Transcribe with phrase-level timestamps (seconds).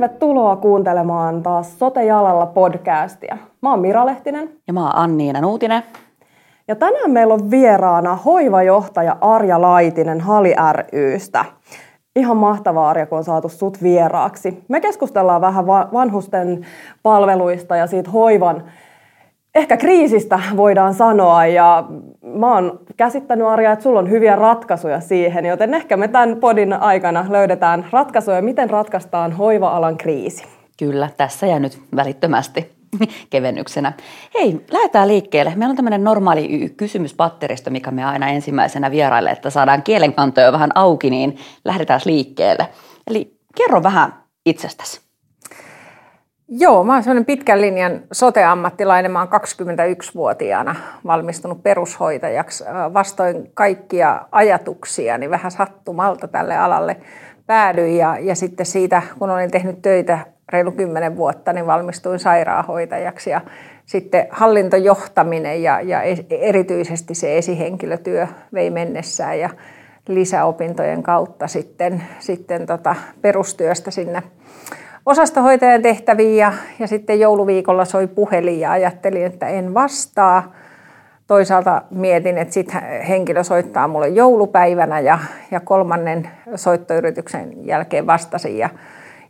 [0.00, 3.36] Tervetuloa kuuntelemaan taas Sote-jalalla podcastia.
[3.62, 4.50] Mä oon Mira Lehtinen.
[4.66, 5.82] Ja mä oon Anniina Nuutinen.
[6.68, 10.54] Ja tänään meillä on vieraana hoivajohtaja Arja Laitinen Hali
[10.92, 11.44] rystä.
[12.16, 14.64] Ihan mahtavaa Arja, kun on saatu sut vieraaksi.
[14.68, 16.66] Me keskustellaan vähän vanhusten
[17.02, 18.64] palveluista ja siitä hoivan
[19.54, 21.46] ehkä kriisistä voidaan sanoa.
[21.46, 21.84] Ja
[22.22, 26.72] mä oon käsittänyt Arja, että sulla on hyviä ratkaisuja siihen, joten ehkä me tämän podin
[26.72, 30.44] aikana löydetään ratkaisuja, miten ratkaistaan hoiva-alan kriisi.
[30.78, 32.72] Kyllä, tässä ja nyt välittömästi
[33.30, 33.92] kevennyksenä.
[34.34, 35.52] Hei, lähdetään liikkeelle.
[35.56, 41.10] Meillä on tämmöinen normaali kysymyspatteristo, mikä me aina ensimmäisenä vieraille, että saadaan kielenkantoja vähän auki,
[41.10, 42.68] niin lähdetään liikkeelle.
[43.06, 44.12] Eli kerro vähän
[44.46, 45.09] itsestäsi.
[46.52, 49.10] Joo, mä oon sellainen pitkän linjan sote-ammattilainen.
[49.10, 50.76] Mä oon 21-vuotiaana
[51.06, 52.64] valmistunut perushoitajaksi
[52.94, 56.96] vastoin kaikkia ajatuksia, niin vähän sattumalta tälle alalle
[57.46, 57.96] päädyin.
[57.96, 63.30] Ja, ja sitten siitä, kun olin tehnyt töitä reilu 10 vuotta, niin valmistuin sairaanhoitajaksi.
[63.30, 63.40] Ja
[63.86, 69.50] sitten hallintojohtaminen ja, ja erityisesti se esihenkilötyö vei mennessään ja
[70.08, 74.22] lisäopintojen kautta sitten, sitten tota perustyöstä sinne
[75.06, 80.52] osastohoitajan tehtäviin ja, ja sitten jouluviikolla soi puhelin ja ajattelin, että en vastaa.
[81.26, 85.18] Toisaalta mietin, että sitten henkilö soittaa mulle joulupäivänä ja,
[85.50, 88.68] ja kolmannen soittoyrityksen jälkeen vastasin ja,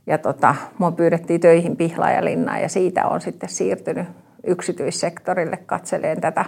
[0.07, 4.07] ja tota, mua pyydettiin töihin Pihlaajalinnaan ja siitä on sitten siirtynyt
[4.47, 6.45] yksityissektorille katseleen tätä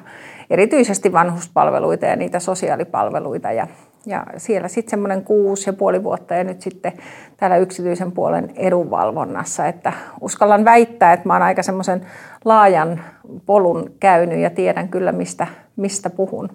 [0.51, 3.67] erityisesti vanhuspalveluita ja niitä sosiaalipalveluita ja,
[4.07, 6.93] ja siellä sitten semmoinen kuusi ja puoli vuotta ja nyt sitten
[7.37, 9.67] täällä yksityisen puolen edunvalvonnassa.
[9.67, 12.07] Että uskallan väittää, että mä oon aika semmoisen
[12.45, 13.01] laajan
[13.47, 16.49] polun käynyt ja tiedän kyllä, mistä, mistä puhun.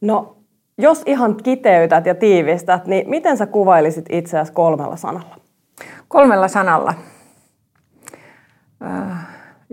[0.00, 0.36] No,
[0.78, 5.36] jos ihan kiteytät ja tiivistät, niin miten sä kuvailisit itseäsi kolmella sanalla?
[6.08, 6.94] Kolmella sanalla.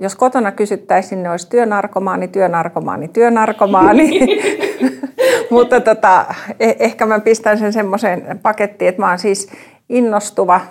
[0.01, 4.09] Jos kotona kysyttäisiin, niin olisi työnarkomaani, työnarkomaani, työnarkomaani.
[5.51, 9.51] Mutta tota, eh- ehkä mä pistän sen semmoiseen pakettiin, että mä oon siis
[9.89, 10.61] innostuva,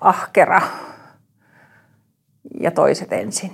[0.00, 0.60] ahkera
[2.60, 3.50] ja toiset ensin.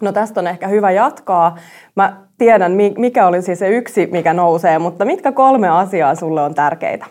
[0.00, 1.58] No tästä on ehkä hyvä jatkaa.
[1.96, 7.06] Mä tiedän, mikä olisi se yksi, mikä nousee, mutta mitkä kolme asiaa sulle on tärkeitä?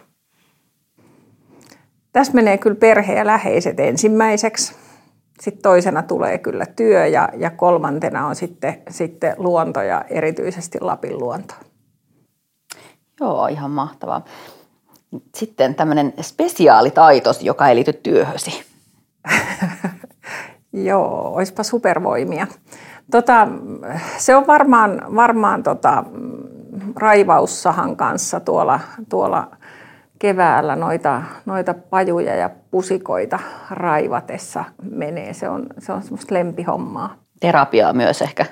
[2.14, 4.76] Tässä menee kyllä perhe ja läheiset ensimmäiseksi.
[5.42, 11.20] Sitten toisena tulee kyllä työ ja, ja kolmantena on sitten, sitten luonto ja erityisesti Lapin
[11.20, 11.54] luonto.
[13.20, 14.26] Joo, ihan mahtavaa.
[15.36, 18.64] Sitten tämmöinen spesiaalitaitos, joka ei liity työhösi.
[20.74, 22.48] Joo, olisipa supervoimia.
[23.12, 23.48] Tota,
[24.18, 26.04] se on varmaan, varmaan tota,
[26.96, 28.80] raivaussahan kanssa tuolla,
[29.10, 29.58] tuolla
[30.22, 33.40] keväällä noita, noita pajuja ja pusikoita
[33.70, 35.34] raivatessa menee.
[35.34, 37.16] Se on, se on semmoista lempihommaa.
[37.40, 38.46] Terapiaa myös ehkä.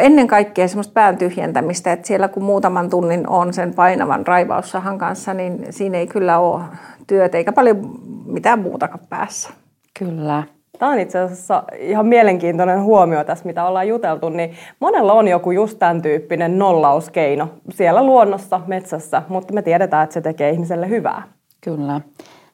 [0.00, 5.34] Ennen kaikkea semmoista pään tyhjentämistä, että siellä kun muutaman tunnin on sen painavan raivaussahan kanssa,
[5.34, 6.62] niin siinä ei kyllä ole
[7.06, 7.90] työtä eikä paljon
[8.26, 9.50] mitään muutakaan päässä.
[9.98, 10.42] Kyllä.
[10.78, 15.50] Tämä on itse asiassa ihan mielenkiintoinen huomio tässä, mitä ollaan juteltu, niin monella on joku
[15.50, 21.22] just tämän tyyppinen nollauskeino siellä luonnossa, metsässä, mutta me tiedetään, että se tekee ihmiselle hyvää.
[21.60, 22.00] Kyllä.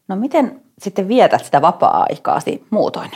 [0.09, 3.11] No miten sitten vietät sitä vapaa-aikaasi muutoin?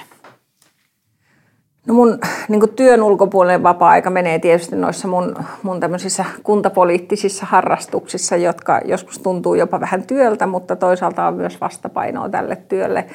[1.87, 8.81] No mun niin työn ulkopuolinen vapaa-aika menee tietysti noissa mun, mun tämmöisissä kuntapoliittisissa harrastuksissa, jotka
[8.84, 13.06] joskus tuntuu jopa vähän työltä, mutta toisaalta on myös vastapainoa tälle työlle.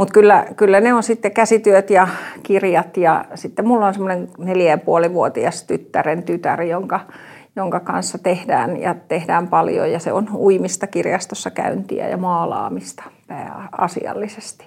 [0.00, 2.08] Mutta kyllä, kyllä ne on sitten käsityöt ja
[2.42, 7.00] kirjat ja sitten mulla on semmoinen neljä ja puoli vuotias tyttären tytär, jonka,
[7.56, 14.64] jonka kanssa tehdään ja tehdään paljon ja se on uimista kirjastossa käyntiä ja maalaamista pääasiallisesti.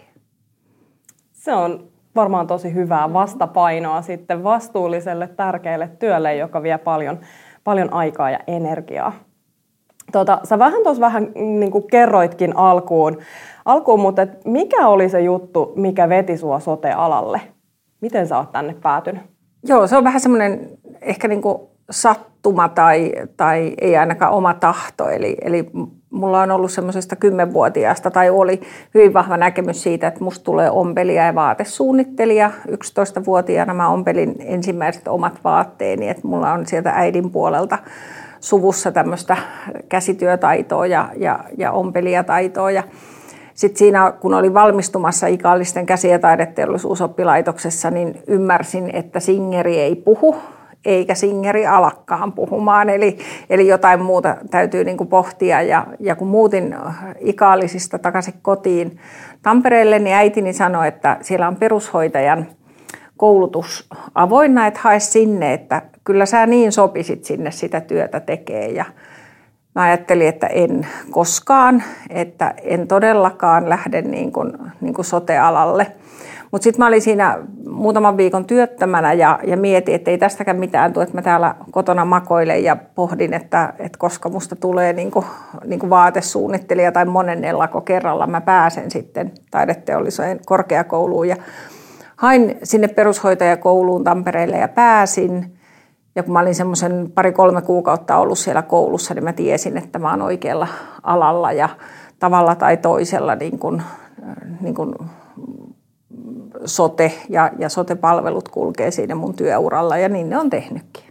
[1.32, 7.20] Se on varmaan tosi hyvää vastapainoa sitten vastuulliselle tärkeälle työlle, joka vie paljon,
[7.64, 9.14] paljon aikaa ja energiaa.
[10.14, 13.18] Tota, sä vähän tuossa vähän niin kuin kerroitkin alkuun,
[13.66, 17.42] alkuun mutta et mikä oli se juttu, mikä veti sua sote-alalle?
[18.02, 19.22] Miten sä oot tänne päätynyt?
[19.64, 20.70] Joo, se on vähän semmoinen
[21.02, 21.58] ehkä niin kuin
[21.90, 25.10] sattuma tai, tai ei ainakaan oma tahto.
[25.10, 25.70] Eli, eli
[26.10, 28.62] mulla on ollut semmoisesta kymmenvuotiaasta tai oli
[28.94, 32.52] hyvin vahva näkemys siitä, että musta tulee ompelija ja vaatesuunnittelija.
[32.70, 37.78] 11-vuotiaana mä ompelin ensimmäiset omat vaatteeni, että mulla on sieltä äidin puolelta
[38.44, 39.38] suvussa tämmöistä
[39.90, 42.72] käsityötaitoa ja, ja, ja ompelijataitoa.
[42.72, 42.84] Ja
[43.54, 50.36] sitten siinä, kun olin valmistumassa Ikallisten käsi- ja taideteollisuusoppilaitoksessa, niin ymmärsin, että singeri ei puhu
[50.86, 52.90] eikä singeri alakkaan puhumaan.
[52.90, 53.18] Eli,
[53.50, 55.62] eli jotain muuta täytyy niin kuin pohtia.
[55.62, 56.76] Ja, ja kun muutin
[57.20, 59.00] ikaalisista takaisin kotiin
[59.42, 62.48] Tampereelle, niin äitini sanoi, että siellä on perushoitajan
[63.18, 68.68] koulutus avoinna, että hae sinne, että kyllä sä niin sopisit sinne sitä työtä tekee.
[68.68, 68.86] Ja
[69.76, 75.88] mä ajattelin, että en koskaan, että en todellakaan lähde niin kuin, niin kuin sote-alalle–
[76.54, 77.40] mutta sitten mä olin siinä
[77.70, 82.06] muutaman viikon työttömänä ja, ja mietin, että ei tästäkään mitään tule, että mä täällä kotona
[82.06, 85.26] makoilen ja pohdin, että, että koska musta tulee niin kuin,
[85.66, 91.28] niin kuin vaatesuunnittelija tai monennellako kerralla mä pääsen sitten taideteollisuuden korkeakouluun.
[91.28, 91.36] Ja
[92.24, 95.60] hain sinne perushoitajakouluun Tampereelle ja pääsin.
[96.16, 100.10] Ja kun mä olin semmoisen pari-kolme kuukautta ollut siellä koulussa, niin mä tiesin, että mä
[100.10, 100.68] oon oikealla
[101.04, 101.70] alalla ja
[102.20, 103.82] tavalla tai toisella niin kuin,
[104.62, 104.96] niin kuin
[106.66, 111.04] sote ja, ja sote-palvelut kulkee siinä mun työuralla ja niin ne on tehnytkin.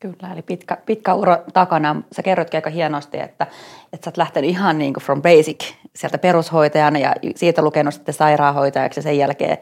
[0.00, 2.02] Kyllä, eli pitkä, pitkä ura takana.
[2.12, 3.46] Sä kerroitkin aika hienosti, että,
[3.92, 5.64] että sä oot lähtenyt ihan niin kuin from basic
[5.96, 9.58] sieltä perushoitajana ja siitä lukenut sitten sairaanhoitajaksi ja sen jälkeen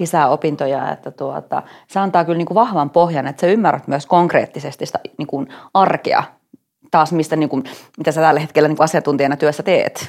[0.00, 4.06] lisää opintoja, että tuota, se antaa kyllä niin kuin vahvan pohjan, että sä ymmärrät myös
[4.06, 6.22] konkreettisesti sitä niin kuin arkea
[6.90, 7.64] taas, mistä, niin kuin,
[7.98, 10.08] mitä sä tällä hetkellä niin kuin asiantuntijana työssä teet.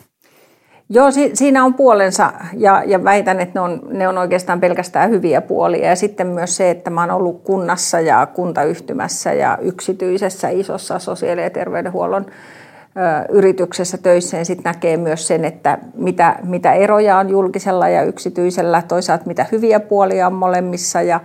[0.90, 5.10] Joo, si- siinä on puolensa ja, ja väitän, että ne on, ne on oikeastaan pelkästään
[5.10, 5.90] hyviä puolia.
[5.90, 11.42] Ja sitten myös se, että mä oon ollut kunnassa ja kuntayhtymässä ja yksityisessä isossa sosiaali-
[11.42, 12.26] ja terveydenhuollon
[13.30, 18.82] yrityksessä töissä, ja sitten näkee myös sen, että mitä, mitä eroja on julkisella ja yksityisellä,
[18.88, 21.20] toisaalta mitä hyviä puolia on molemmissa ja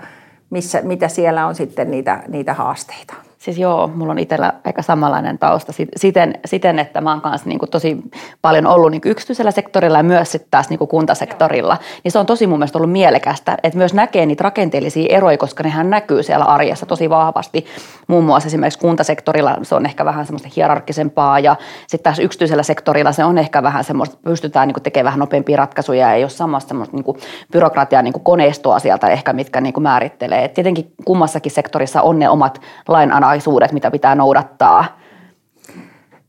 [0.51, 3.15] missä, mitä siellä on sitten niitä, niitä haasteita.
[3.45, 7.59] Siis joo, mulla on itsellä aika samanlainen tausta siten, siten että mä oon kanssa niin
[7.71, 7.97] tosi
[8.43, 11.77] paljon ollut niin yksityisellä sektorilla ja myös sitten taas niin kuntasektorilla.
[12.05, 15.63] Niin se on tosi mun mielestä ollut mielekästä, että myös näkee niitä rakenteellisia eroja, koska
[15.63, 17.67] nehän näkyy siellä arjessa tosi vahvasti.
[18.07, 21.57] Muun muassa esimerkiksi kuntasektorilla se on ehkä vähän semmoista hierarkkisempaa ja
[21.87, 26.09] sitten taas yksityisellä sektorilla se on ehkä vähän semmoista, pystytään niin tekemään vähän nopeampia ratkaisuja
[26.09, 27.17] ja ei ole samasta semmoista niin
[27.53, 30.45] byrokratiaa niin koneistoa sieltä ehkä, mitkä niin määrittelee.
[30.45, 34.99] Et tietenkin kummassakin sektorissa on ne omat lainana salaisuudet, mitä pitää noudattaa.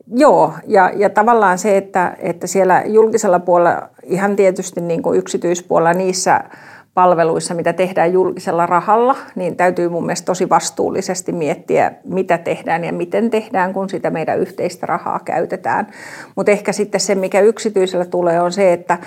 [0.08, 5.94] Joo, ja, ja tavallaan se, että, että siellä julkisella puolella, ihan tietysti niin kuin yksityispuolella
[5.94, 6.44] niissä
[6.94, 12.94] palveluissa, mitä tehdään julkisella rahalla, niin täytyy mun mielestä tosi vastuullisesti miettiä, mitä tehdään ja
[12.94, 15.88] miten tehdään, kun sitä meidän yhteistä rahaa käytetään.
[16.36, 18.98] Mutta ehkä sitten se, mikä yksityisellä tulee, on se, että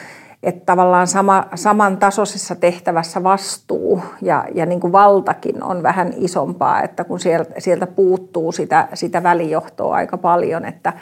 [0.43, 7.05] että tavallaan sama, samantasoisessa tehtävässä vastuu ja, ja niin kuin valtakin on vähän isompaa, että
[7.05, 10.93] kun sieltä, sieltä puuttuu sitä, sitä välijohtoa aika paljon, että,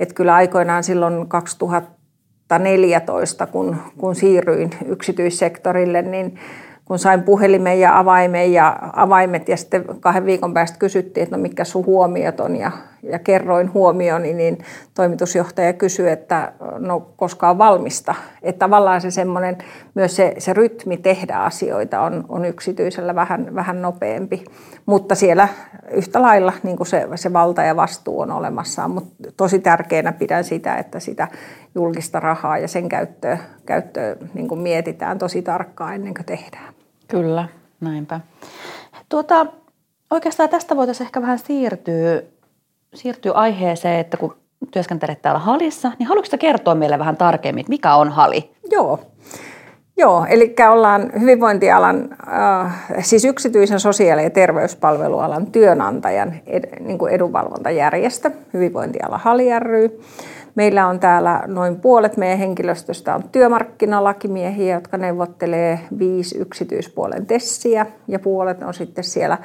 [0.00, 6.38] että kyllä aikoinaan silloin 2014, kun, kun siirryin yksityissektorille, niin
[6.84, 11.42] kun sain puhelimen ja avaimen ja avaimet ja sitten kahden viikon päästä kysyttiin, että no
[11.42, 12.70] mitkä sun huomiot on ja,
[13.10, 14.58] ja kerroin huomioni, niin
[14.94, 18.14] toimitusjohtaja kysyi, että no koska on valmista.
[18.42, 19.58] Että tavallaan se semmoinen,
[19.94, 24.44] myös se, se rytmi tehdä asioita on, on yksityisellä vähän, vähän nopeampi,
[24.86, 25.48] mutta siellä
[25.90, 30.44] yhtä lailla niin kuin se, se valta ja vastuu on olemassa, mutta tosi tärkeänä pidän
[30.44, 31.28] sitä, että sitä
[31.74, 36.74] julkista rahaa ja sen käyttöä, käyttöä niin kuin mietitään tosi tarkkaan ennen kuin tehdään.
[37.08, 37.48] Kyllä,
[37.80, 38.20] näinpä.
[39.08, 39.46] Tuota,
[40.10, 42.22] oikeastaan tästä voitaisiin ehkä vähän siirtyä,
[42.94, 44.36] siirtyä aiheeseen, että kun
[44.70, 48.50] työskentelet täällä Halissa, niin haluatko kertoa meille vähän tarkemmin, mikä on Hali?
[48.70, 49.00] Joo.
[49.96, 58.30] Joo, eli ollaan hyvinvointialan, äh, siis yksityisen sosiaali- ja terveyspalvelualan työnantajan ed, niin kuin edunvalvontajärjestö,
[58.54, 60.00] hyvinvointiala Hali ry.
[60.54, 68.18] Meillä on täällä noin puolet meidän henkilöstöstä on työmarkkinalakimiehiä, jotka neuvottelee viisi yksityispuolen tessiä ja
[68.18, 69.38] puolet on sitten siellä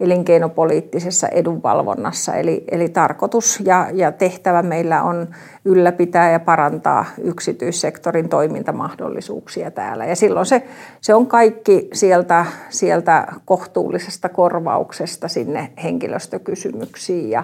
[0.00, 2.34] elinkeinopoliittisessa edunvalvonnassa.
[2.34, 5.28] Eli, eli tarkoitus ja, ja tehtävä meillä on
[5.64, 10.04] ylläpitää ja parantaa yksityissektorin toimintamahdollisuuksia täällä.
[10.04, 10.62] Ja silloin se,
[11.00, 17.42] se on kaikki sieltä, sieltä kohtuullisesta korvauksesta sinne henkilöstökysymyksiin ja,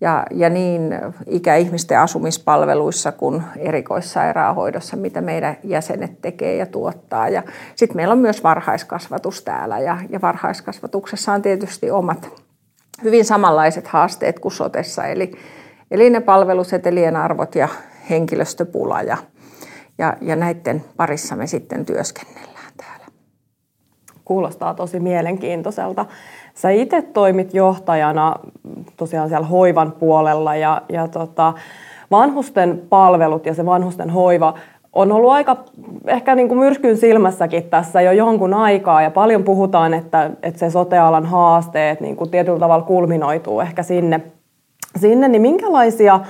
[0.00, 7.28] ja, ja niin ikäihmisten asumispalveluissa kuin erikoissairaanhoidossa, mitä meidän jäsenet tekee ja tuottaa.
[7.28, 7.42] Ja
[7.76, 12.30] sitten meillä on myös varhaiskasvatus täällä ja, ja varhaiskasvatuksessa on tietysti omat
[13.02, 15.32] hyvin samanlaiset haasteet kuin sotessa, eli,
[15.90, 17.68] eli ne palvelusetelien arvot ja
[18.10, 19.16] henkilöstöpula ja,
[19.98, 22.49] ja, ja näiden parissa me sitten työskennellään.
[24.30, 26.06] Kuulostaa tosi mielenkiintoiselta.
[26.54, 28.36] Sä itse toimit johtajana
[28.96, 31.52] tosiaan siellä hoivan puolella ja, ja tota,
[32.10, 34.54] vanhusten palvelut ja se vanhusten hoiva
[34.92, 35.56] on ollut aika
[36.06, 40.70] ehkä niin kuin myrskyn silmässäkin tässä jo jonkun aikaa ja paljon puhutaan, että, että se
[40.70, 44.20] sotealan haasteet niin kuin tietyllä tavalla kulminoituu ehkä sinne,
[44.96, 46.20] sinne, niin minkälaisia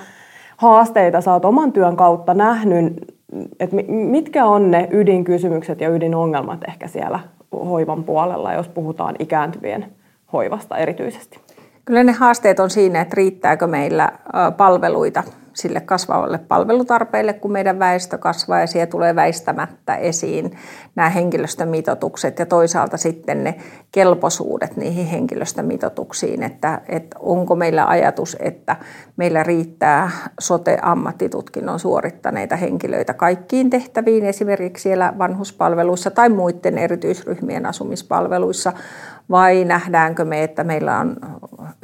[0.56, 3.14] haasteita sä oot oman työn kautta nähnyt,
[3.60, 7.20] että mitkä on ne ydinkysymykset ja ydinongelmat ehkä siellä
[7.52, 9.92] hoivan puolella, jos puhutaan ikääntyvien
[10.32, 11.40] hoivasta erityisesti?
[11.84, 14.12] Kyllä ne haasteet on siinä, että riittääkö meillä
[14.56, 15.22] palveluita
[15.54, 20.58] sille kasvavalle palvelutarpeelle, kun meidän väestö kasvaa ja siellä tulee väistämättä esiin
[20.96, 23.54] nämä henkilöstömitoitukset ja toisaalta sitten ne
[23.92, 28.76] kelpoisuudet niihin henkilöstömitoituksiin, että, että onko meillä ajatus, että
[29.16, 38.72] meillä riittää sote-ammattitutkinnon suorittaneita henkilöitä kaikkiin tehtäviin, esimerkiksi siellä vanhuspalveluissa tai muiden erityisryhmien asumispalveluissa,
[39.30, 41.16] vai nähdäänkö me, että meillä on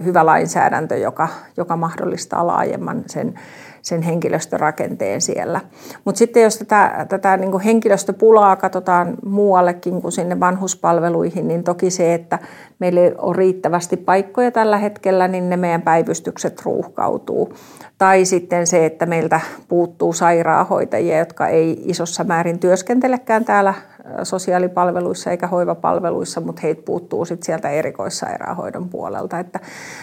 [0.05, 3.35] hyvä lainsäädäntö, joka, joka mahdollistaa laajemman sen,
[3.83, 5.61] sen henkilöstörakenteen siellä.
[6.05, 11.91] Mutta sitten jos tätä, tätä niin kuin henkilöstöpulaa katsotaan muuallekin kuin sinne vanhuspalveluihin, niin toki
[11.91, 12.39] se, että
[12.79, 17.53] meillä on riittävästi paikkoja tällä hetkellä, niin ne meidän päivystykset ruuhkautuu.
[17.99, 23.75] Tai sitten se, että meiltä puuttuu sairaanhoitajia, jotka ei isossa määrin työskentelekään täällä
[24.23, 29.39] sosiaalipalveluissa eikä hoivapalveluissa, mutta heitä puuttuu sit sieltä erikoissairaanhoidon puolelta.
[29.39, 29.61] Että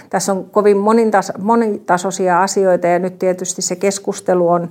[0.10, 0.78] tässä on kovin
[1.40, 4.70] monitasoisia asioita ja nyt tietysti se keskustelu on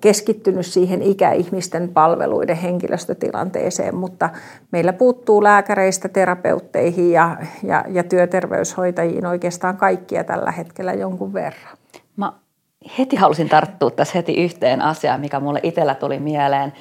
[0.00, 4.30] keskittynyt siihen ikäihmisten palveluiden henkilöstötilanteeseen, mutta
[4.70, 11.79] meillä puuttuu lääkäreistä terapeutteihin ja, ja, ja työterveyshoitajiin oikeastaan kaikkia tällä hetkellä jonkun verran.
[12.16, 12.32] Mä
[12.98, 16.72] heti halusin tarttua tässä heti yhteen asiaan, mikä mulle itsellä tuli mieleen.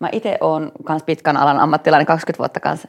[0.00, 2.88] Mä itse olen myös pitkän alan ammattilainen, 20 vuotta kanssa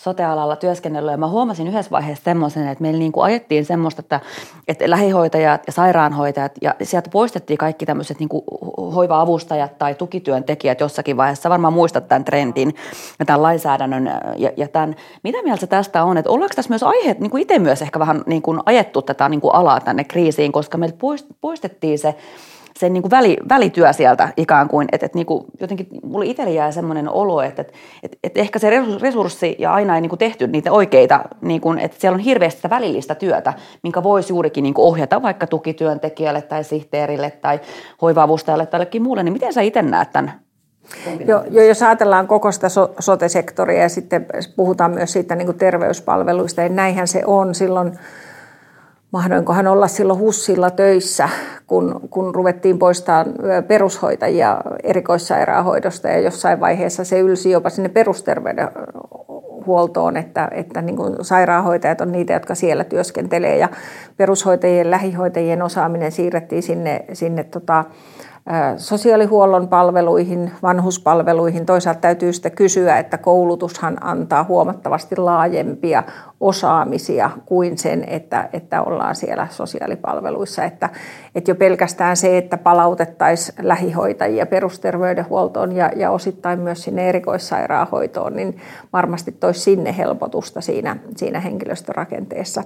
[0.00, 4.20] sotealalla työskennellyt ja mä huomasin yhdessä vaiheessa semmoisen, että meillä niin kuin ajettiin semmoista, että,
[4.68, 8.44] että lähihoitajat ja sairaanhoitajat ja sieltä poistettiin kaikki tämmöiset niin kuin
[8.94, 11.50] hoiva-avustajat tai tukityöntekijät jossakin vaiheessa.
[11.50, 12.74] Varmaan muistat tämän trendin
[13.18, 14.96] ja tämän lainsäädännön ja, ja tämän.
[15.22, 18.22] Mitä mieltä tästä on, että ollaanko tässä myös aiheet, niin kuin itse myös ehkä vähän
[18.26, 20.98] niin kuin ajettu tätä niin kuin alaa tänne kriisiin, koska meiltä
[21.40, 22.14] poistettiin se
[22.80, 26.52] sen niin kuin väli, välityö sieltä ikään kuin, että, että niin kuin jotenkin mulle itselle
[26.52, 27.72] jää semmoinen olo, että, että,
[28.02, 28.70] että, että ehkä se
[29.00, 32.58] resurssi ja aina ei niin kuin tehty niitä oikeita, niin kuin, että siellä on hirveästi
[32.58, 37.60] sitä välillistä työtä, minkä voisi juurikin niin kuin ohjata vaikka tukityöntekijälle tai sihteerille tai
[38.02, 40.32] hoiva-avustajalle tai jollekin muulle, niin miten sä itse näet tämän
[41.26, 45.58] Jo, jo, jos ajatellaan koko sitä so, sote-sektoria ja sitten puhutaan myös siitä niin kuin
[45.58, 47.54] terveyspalveluista, niin näinhän se on.
[47.54, 47.92] Silloin–
[49.12, 51.28] mahdoinkohan olla silloin HUSilla töissä,
[51.66, 53.24] kun, kun ruvettiin poistaa
[53.68, 62.00] perushoitajia erikoissairaanhoidosta ja jossain vaiheessa se ylsi jopa sinne perusterveydenhuoltoon, että, että niin kuin sairaanhoitajat
[62.00, 63.68] on niitä, jotka siellä työskentelee ja
[64.16, 67.84] perushoitajien, lähihoitajien osaaminen siirrettiin sinne, sinne tota,
[68.76, 71.66] sosiaalihuollon palveluihin, vanhuspalveluihin.
[71.66, 76.02] Toisaalta täytyy sitä kysyä, että koulutushan antaa huomattavasti laajempia
[76.40, 80.64] osaamisia kuin sen, että, että ollaan siellä sosiaalipalveluissa.
[80.64, 80.88] Että,
[81.34, 88.56] että jo pelkästään se, että palautettaisiin lähihoitajia perusterveydenhuoltoon ja, ja osittain myös sinne erikoissairaanhoitoon, niin
[88.92, 92.62] varmasti toisi sinne helpotusta siinä, siinä henkilöstörakenteessa.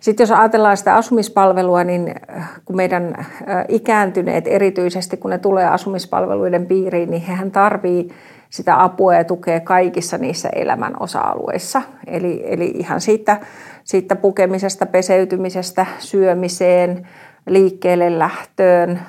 [0.00, 5.66] Sitten jos ajatellaan sitä asumispalvelua, niin äh, kun meidän äh, ikääntyneet erityisesti, kun ne tulee
[5.66, 8.10] asumispalveluiden piiriin, niin hehän tarvii
[8.50, 11.82] sitä apua ja tukea kaikissa niissä elämän osa-alueissa.
[12.06, 13.40] Eli, eli ihan siitä,
[13.84, 17.08] siitä pukemisesta, peseytymisestä, syömiseen,
[17.46, 19.00] liikkeelle lähtöön,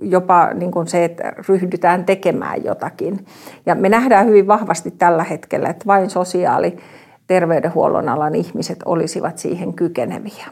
[0.00, 3.26] jopa niin kuin se, että ryhdytään tekemään jotakin.
[3.66, 6.76] Ja me nähdään hyvin vahvasti tällä hetkellä, että vain sosiaali-
[7.26, 10.46] terveydenhuollon alan ihmiset olisivat siihen kykeneviä.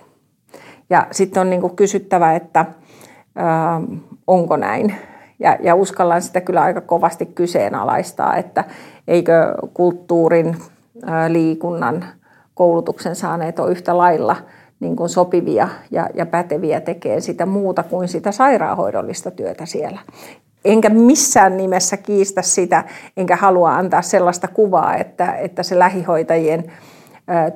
[0.91, 2.67] Ja sitten on niin kuin kysyttävä, että
[4.27, 4.95] onko näin.
[5.41, 8.65] Ja, ja uskallan sitä kyllä aika kovasti kyseenalaistaa, että
[9.09, 10.57] eikö kulttuurin,
[11.29, 12.05] liikunnan,
[12.55, 14.37] koulutuksen saaneet ole yhtä lailla
[14.81, 20.01] niin kuin sopivia ja, ja päteviä tekee sitä muuta kuin sitä sairaanhoidollista työtä siellä.
[20.65, 22.85] Enkä missään nimessä kiistä sitä,
[23.17, 26.73] enkä halua antaa sellaista kuvaa, että, että se lähihoitajien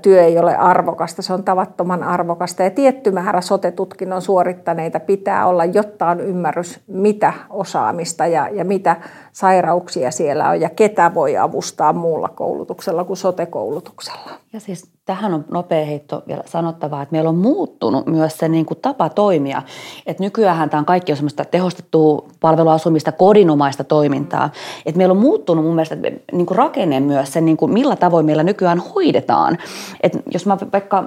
[0.02, 2.62] työ ei ole arvokasta, se on tavattoman arvokasta.
[2.62, 8.96] Ja tietty määrä sote-tutkinnon suorittaneita pitää olla, jotta on ymmärrys, mitä osaamista ja, ja mitä
[9.32, 14.30] sairauksia siellä on ja ketä voi avustaa muulla koulutuksella kuin sote-koulutuksella.
[14.52, 18.66] Ja siis tähän on nopea heitto vielä sanottavaa, että meillä on muuttunut myös se niin
[18.66, 19.62] kuin tapa toimia.
[20.06, 24.50] Että nykyään tämä on kaikki on semmoista tehostettua palveluasumista, kodinomaista toimintaa.
[24.86, 25.96] Että meillä on muuttunut mun mielestä
[26.32, 29.58] niin kuin rakenne myös se, niin kuin millä tavoin meillä nykyään hoidetaan.
[30.02, 31.04] Että jos mä vaikka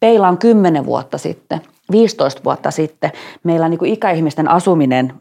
[0.00, 1.60] peilaan 10 vuotta sitten,
[1.92, 3.12] 15 vuotta sitten,
[3.44, 5.12] meillä niin kuin ikäihmisten asuminen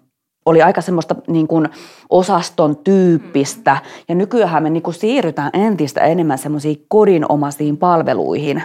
[0.47, 1.69] oli aika semmoista niin kuin
[2.09, 3.77] osaston tyyppistä.
[4.09, 8.63] Ja nykyään me niin kuin siirrytään entistä enemmän semmoisiin kodinomaisiin palveluihin,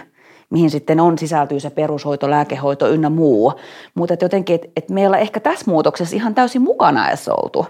[0.49, 3.53] mihin sitten on sisältyy se perushoito, lääkehoito ynnä muu.
[3.95, 7.67] Mutta jotenkin, että et meillä ehkä tässä muutoksessa ihan täysin mukana edes oltu.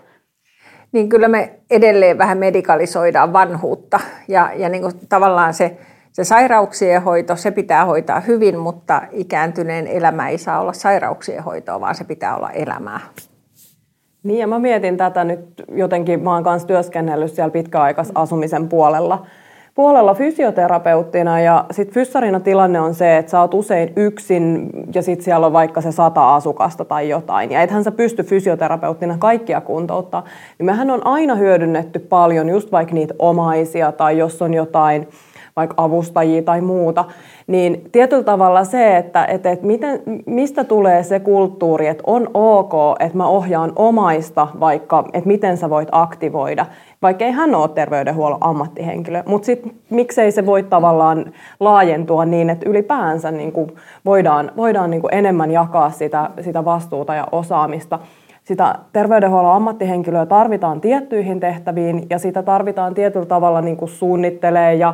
[0.91, 5.77] Niin kyllä me edelleen vähän medikalisoidaan vanhuutta ja, ja niin kuin tavallaan se,
[6.11, 11.81] se sairauksien hoito, se pitää hoitaa hyvin, mutta ikääntyneen elämä ei saa olla sairauksien hoitoa,
[11.81, 12.99] vaan se pitää olla elämää.
[14.23, 15.39] Niin ja mä mietin tätä nyt
[15.75, 19.25] jotenkin, mä oon kanssa työskennellyt siellä pitkäaikaisasumisen puolella,
[19.75, 25.23] puolella fysioterapeuttina ja sitten fyssarina tilanne on se, että sä oot usein yksin ja sitten
[25.23, 27.51] siellä on vaikka se sata asukasta tai jotain.
[27.51, 30.23] Ja ethän sä pysty fysioterapeuttina kaikkia kuntouttaa.
[30.59, 35.07] Niin mehän on aina hyödynnetty paljon just vaikka niitä omaisia tai jos on jotain
[35.55, 37.05] vaikka avustajia tai muuta,
[37.47, 42.73] niin tietyllä tavalla se, että, että, että miten, mistä tulee se kulttuuri, että on ok,
[42.99, 46.65] että mä ohjaan omaista vaikka, että miten sä voit aktivoida,
[47.01, 51.25] vaikka ei hän ole terveydenhuollon ammattihenkilö, mutta sitten miksei se voi tavallaan
[51.59, 53.71] laajentua niin, että ylipäänsä niin kuin
[54.05, 57.99] voidaan, voidaan niin kuin enemmän jakaa sitä, sitä vastuuta ja osaamista.
[58.43, 64.93] Sitä terveydenhuollon ammattihenkilöä tarvitaan tiettyihin tehtäviin ja sitä tarvitaan tietyllä tavalla niin kuin suunnittelee ja,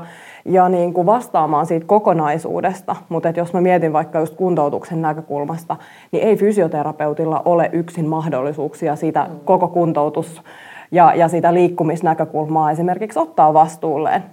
[0.50, 2.96] ja niin kuin vastaamaan siitä kokonaisuudesta.
[3.10, 5.76] Mutta jos mä mietin vaikka just kuntoutuksen näkökulmasta,
[6.12, 10.42] niin ei fysioterapeutilla ole yksin mahdollisuuksia sitä koko kuntoutus
[10.92, 14.24] ja, ja sitä liikkumisnäkökulmaa esimerkiksi ottaa vastuulleen.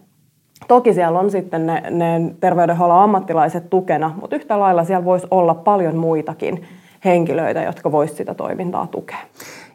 [0.69, 5.55] Toki siellä on sitten ne, ne terveydenhuollon ammattilaiset tukena, mutta yhtä lailla siellä voisi olla
[5.55, 6.65] paljon muitakin
[7.05, 9.19] henkilöitä, jotka voisivat sitä toimintaa tukea.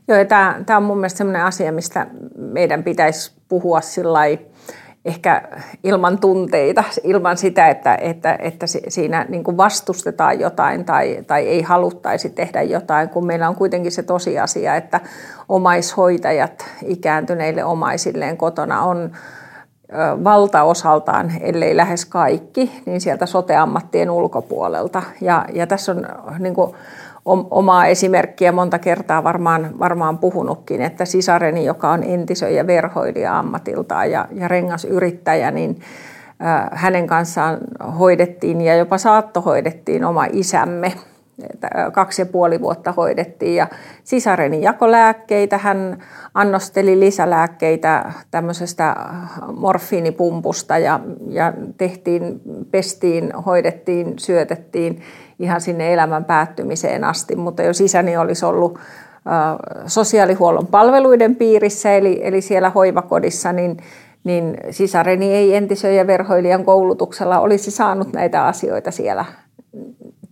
[0.08, 2.08] Joo, ja tämä, tämä on mun mielestä sellainen asia, mistä
[2.38, 4.20] meidän pitäisi puhua sillä
[5.06, 5.42] ehkä
[5.84, 11.62] ilman tunteita, ilman sitä, että, että, että siinä niin kuin vastustetaan jotain tai, tai ei
[11.62, 15.00] haluttaisi tehdä jotain, kun meillä on kuitenkin se tosiasia, että
[15.50, 19.12] omaishoitajat ikääntyneille omaisilleen kotona on
[20.24, 25.04] valtaosaltaan, ellei lähes kaikki, niin sieltä soteammattien ulkopuolelta.
[25.22, 26.08] Ja, ja tässä on
[26.40, 26.76] niin kuin,
[27.26, 34.28] omaa esimerkkiä monta kertaa varmaan, varmaan puhunutkin, että sisareni, joka on entisöjä verhoilija ammatiltaan ja,
[34.32, 35.82] ja rengasyrittäjä, niin
[36.72, 37.58] hänen kanssaan
[38.00, 40.94] hoidettiin ja jopa saattohoidettiin oma isämme.
[41.94, 43.68] Kaksi ja puoli vuotta hoidettiin ja
[44.04, 45.58] sisareni jako lääkkeitä.
[45.58, 45.98] Hän
[46.34, 48.96] annosteli lisälääkkeitä tämmöisestä
[49.56, 55.02] morfiinipumpusta ja, ja tehtiin, pestiin, hoidettiin, syötettiin
[55.42, 58.80] ihan sinne elämän päättymiseen asti, mutta jos isäni olisi ollut
[59.88, 63.78] sosiaalihuollon palveluiden piirissä, eli, eli siellä hoivakodissa, niin,
[64.24, 69.26] niin sisareni ei entisöjä verhoilijan koulutuksella olisi saanut näitä asioita siellä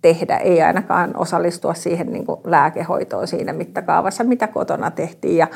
[0.02, 5.38] tehdä, ei ainakaan osallistua siihen niin kuin lääkehoitoon siinä mittakaavassa, mitä kotona tehtiin.
[5.38, 5.48] Ja,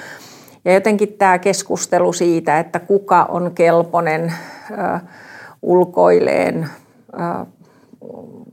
[0.65, 4.33] ja jotenkin tämä keskustelu siitä, että kuka on kelpoinen
[4.79, 5.01] äh,
[5.61, 6.69] ulkoileen
[7.19, 7.47] äh,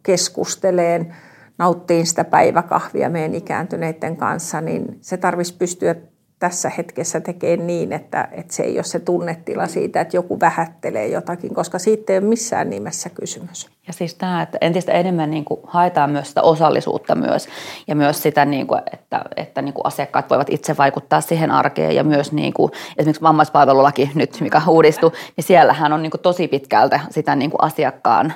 [0.02, 1.14] keskusteleen,
[1.58, 5.94] nauttiin sitä päiväkahvia meidän ikääntyneiden kanssa, niin se tarvitsisi pystyä
[6.40, 11.08] tässä hetkessä tekemään niin, että, että se ei ole se tunnetila siitä, että joku vähättelee
[11.08, 13.68] jotakin, koska siitä ei ole missään nimessä kysymys.
[13.86, 17.48] Ja siis tämä, että entistä enemmän niin kuin haetaan myös sitä osallisuutta myös
[17.86, 21.96] ja myös sitä, niin kuin, että, että niin kuin asiakkaat voivat itse vaikuttaa siihen arkeen
[21.96, 26.48] ja myös niin kuin, esimerkiksi vammaispalvelulaki nyt, mikä uudistuu, niin siellähän on niin kuin tosi
[26.48, 28.32] pitkältä sitä niin kuin asiakkaan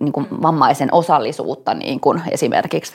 [0.00, 2.94] niin kuin vammaisen osallisuutta niin kuin esimerkiksi.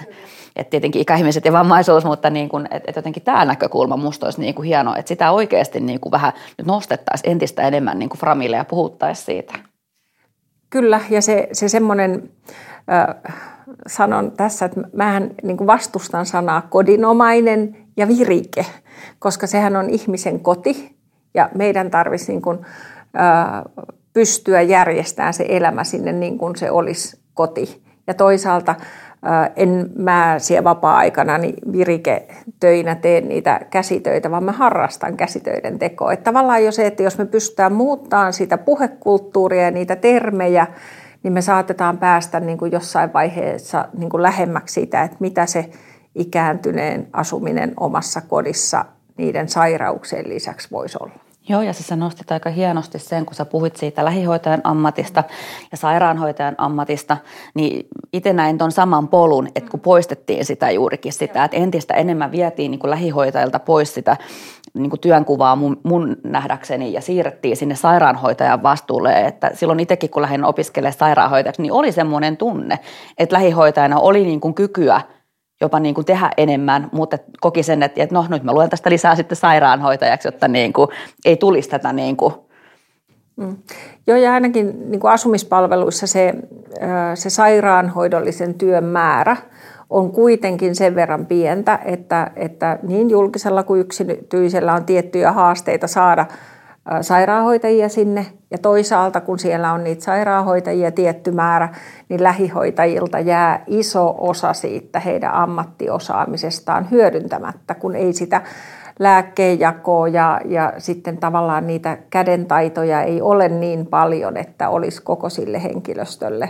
[0.56, 4.42] Et tietenkin ikäihmiset ja vammaisuus, mutta niin kuin, et, et jotenkin tämä näkökulma musta olisi
[4.42, 8.20] niin kuin hienoa, että sitä oikeasti niin kuin vähän nyt nostettaisiin entistä enemmän niin kuin
[8.20, 9.54] framille ja puhuttaisiin siitä.
[10.70, 12.30] Kyllä, ja se, se semmoinen,
[12.92, 13.36] äh,
[13.88, 18.66] sanon tässä, että mähän niin kuin vastustan sanaa kodinomainen ja virike,
[19.20, 20.96] koska sehän on ihmisen koti,
[21.34, 22.60] ja meidän tarvitsisi niin kuin,
[23.20, 27.84] äh, pystyä järjestämään se elämä sinne niin kuin se olisi koti.
[28.08, 28.76] Ja toisaalta
[29.56, 36.14] en mä siellä vapaa-aikana niin viriketöinä teen niitä käsitöitä, vaan mä harrastan käsitöiden tekoa.
[36.14, 40.68] Että tavallaan jo se, että jos me pystytään muuttamaan sitä puhekulttuuria ja niitä termejä,
[41.24, 45.70] niin me saatetaan päästä niin kuin jossain vaiheessa niin kuin lähemmäksi sitä, että mitä se
[46.16, 48.86] ikääntyneen asuminen omassa kodissa
[49.18, 51.31] niiden sairauksien lisäksi voisi olla.
[51.52, 55.24] Joo, ja sä nostit aika hienosti sen, kun sä puhuit siitä lähihoitajan ammatista
[55.72, 57.18] ja sairaanhoitajan ammatista,
[57.54, 62.32] niin itse näin ton saman polun, että kun poistettiin sitä juurikin sitä, että entistä enemmän
[62.32, 64.18] vietiin niin kuin lähihoitajilta pois sitä
[64.74, 70.22] niin kuin työnkuvaa mun, mun nähdäkseni ja siirrettiin sinne sairaanhoitajan vastuulle, että silloin itsekin kun
[70.22, 72.80] lähdin opiskelemaan sairaanhoitajaksi, niin oli semmoinen tunne,
[73.18, 75.02] että lähihoitajana oli niin kuin kykyä
[75.62, 79.16] jopa niin kuin tehdä enemmän, mutta koki sen, että, no nyt mä luen tästä lisää
[79.16, 80.88] sitten sairaanhoitajaksi, jotta niin kuin,
[81.26, 82.34] ei tulisi tätä niin kuin,
[83.38, 83.58] Mm.
[84.08, 86.34] Joo, ja ainakin niin kuin asumispalveluissa se,
[87.16, 89.38] se sairaanhoidollisen työn määrä
[89.90, 96.26] on kuitenkin sen verran pientä, että, että niin julkisella kuin yksityisellä on tiettyjä haasteita saada
[97.02, 98.26] sairaanhoitajia sinne.
[98.52, 101.70] Ja toisaalta, kun siellä on niitä sairaanhoitajia tietty määrä,
[102.10, 108.42] niin lähihoitajilta jää iso osa siitä heidän ammattiosaamisestaan hyödyntämättä, kun ei sitä
[109.00, 115.64] lääkkeenjakoa ja, ja sitten tavallaan niitä kädentaitoja ei ole niin paljon, että olisi koko sille
[115.64, 116.50] henkilöstölle.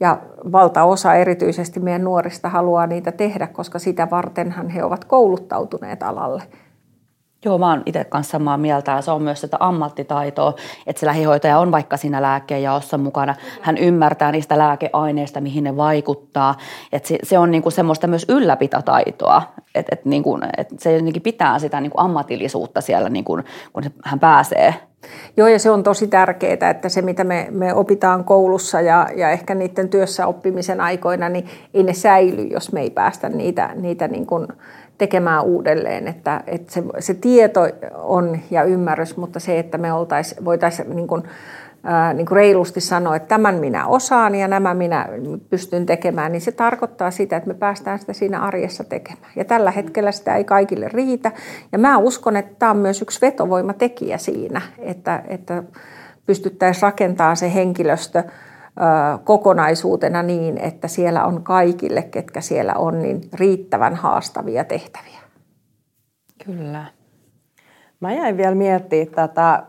[0.00, 0.18] Ja
[0.52, 6.42] valtaosa erityisesti meidän nuorista haluaa niitä tehdä, koska sitä vartenhan he ovat kouluttautuneet alalle.
[7.44, 10.54] Joo, mä oon itse kanssa samaa mieltä ja se on myös sitä ammattitaitoa,
[10.86, 13.34] että se lähihoitaja on vaikka siinä lääkkeenjaossa mukana.
[13.60, 16.54] Hän ymmärtää niistä lääkeaineista, mihin ne vaikuttaa.
[16.92, 19.42] Että se, se on niinku semmoista myös ylläpitotaitoa,
[19.74, 23.38] että et niinku, et se jotenkin pitää sitä niinku ammatillisuutta siellä, niinku,
[23.72, 24.74] kun hän pääsee
[25.36, 29.30] Joo, ja se on tosi tärkeää, että se mitä me, me opitaan koulussa ja, ja
[29.30, 34.08] ehkä niiden työssä oppimisen aikoina, niin ei ne säily, jos me ei päästä niitä, niitä
[34.08, 34.48] niin kuin
[34.98, 36.08] tekemään uudelleen.
[36.08, 37.60] Että, että se, se tieto
[37.94, 39.88] on ja ymmärrys, mutta se, että me
[40.44, 41.22] voitaisiin niin kuin,
[42.14, 45.08] niin kuin reilusti sanoa, että tämän minä osaan ja nämä minä
[45.50, 49.32] pystyn tekemään, niin se tarkoittaa sitä, että me päästään sitä siinä arjessa tekemään.
[49.36, 51.32] Ja tällä hetkellä sitä ei kaikille riitä.
[51.72, 55.62] Ja mä uskon, että tämä on myös yksi vetovoimatekijä siinä, että, että
[56.26, 58.22] pystyttäisiin rakentamaan se henkilöstö
[59.24, 65.18] kokonaisuutena niin, että siellä on kaikille, ketkä siellä on, niin riittävän haastavia tehtäviä.
[66.44, 66.84] Kyllä.
[68.00, 69.62] Mä jäin vielä miettimään tätä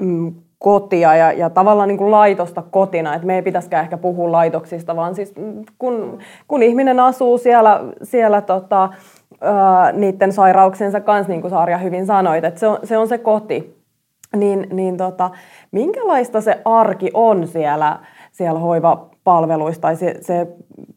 [0.00, 3.14] mm, kotia ja, ja tavallaan niin kuin laitosta kotina.
[3.14, 7.80] että me ei pitäisikään ehkä puhua laitoksista, vaan siis mm, kun, kun ihminen asuu siellä,
[8.02, 8.88] siellä tota,
[9.40, 13.18] ää, niiden sairauksiensa kanssa, niin kuin Saarja hyvin sanoit, että se on se, on se
[13.18, 13.84] koti,
[14.36, 15.30] niin, niin tota,
[15.72, 17.98] minkälaista se arki on siellä,
[18.34, 20.46] siellä hoivapalveluissa tai se, se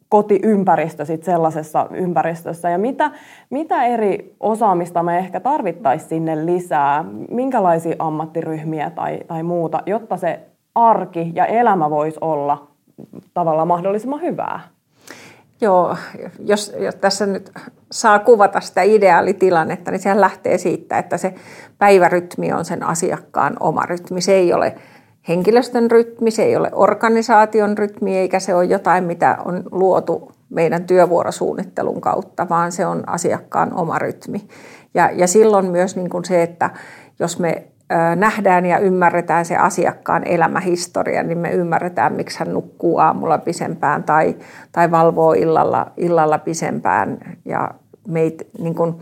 [0.09, 3.11] kotiympäristö sit sellaisessa ympäristössä ja mitä,
[3.49, 10.39] mitä eri osaamista me ehkä tarvittaisiin sinne lisää, minkälaisia ammattiryhmiä tai, tai muuta, jotta se
[10.75, 12.67] arki ja elämä voisi olla
[13.33, 14.59] tavallaan mahdollisimman hyvää?
[15.61, 15.95] Joo,
[16.39, 17.51] jos, jos tässä nyt
[17.91, 21.33] saa kuvata sitä ideaalitilannetta, niin sehän lähtee siitä, että se
[21.77, 24.21] päivärytmi on sen asiakkaan oma rytmi.
[24.21, 24.75] Se ei ole
[25.27, 30.83] henkilöstön rytmi, se ei ole organisaation rytmi eikä se ole jotain, mitä on luotu meidän
[30.83, 34.47] työvuorosuunnittelun kautta, vaan se on asiakkaan oma rytmi.
[34.93, 36.69] Ja, ja silloin myös niin kuin se, että
[37.19, 37.63] jos me
[38.15, 44.35] nähdään ja ymmärretään se asiakkaan elämähistoria, niin me ymmärretään, miksi hän nukkuu aamulla pisempään tai,
[44.71, 47.17] tai valvoo illalla, illalla pisempään.
[47.45, 47.71] Ja
[48.07, 48.95] meitä niin kuin,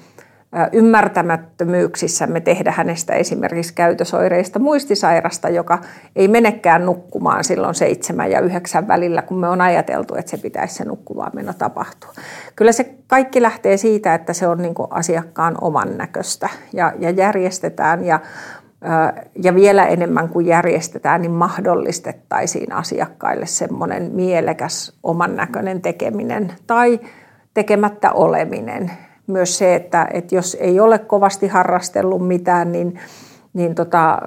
[0.72, 5.80] ymmärtämättömyyksissämme tehdä hänestä esimerkiksi käytösoireista muistisairasta, joka
[6.15, 10.76] ei menekään nukkumaan silloin seitsemän ja yhdeksän välillä, kun me on ajateltu, että se pitäisi
[10.76, 12.13] se nukkuvaan meno tapahtua.
[12.56, 18.06] Kyllä se kaikki lähtee siitä, että se on niin asiakkaan oman näköistä ja, ja järjestetään
[18.06, 18.20] ja
[19.44, 27.00] ja vielä enemmän kuin järjestetään, niin mahdollistettaisiin asiakkaille semmoinen mielekäs oman näköinen tekeminen tai
[27.54, 28.91] tekemättä oleminen
[29.28, 33.00] myös se, että, että jos ei ole kovasti harrastellut mitään, niin,
[33.54, 34.18] niin tota,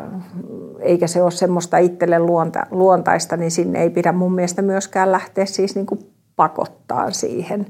[0.80, 5.46] eikä se ole semmoista itselle luonta, luontaista, niin sinne ei pidä mun mielestä myöskään lähteä
[5.46, 6.00] siis niin kuin
[6.36, 7.66] pakottaa siihen.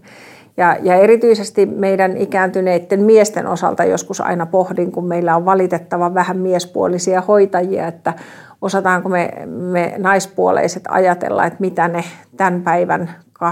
[0.57, 6.39] Ja, ja erityisesti meidän ikääntyneiden miesten osalta joskus aina pohdin, kun meillä on valitettavan vähän
[6.39, 8.15] miespuolisia hoitajia, että
[8.63, 12.05] osataanko me, me naispuoleiset ajatella, että mitä ne
[12.37, 13.11] tämän päivän
[13.45, 13.47] 8-90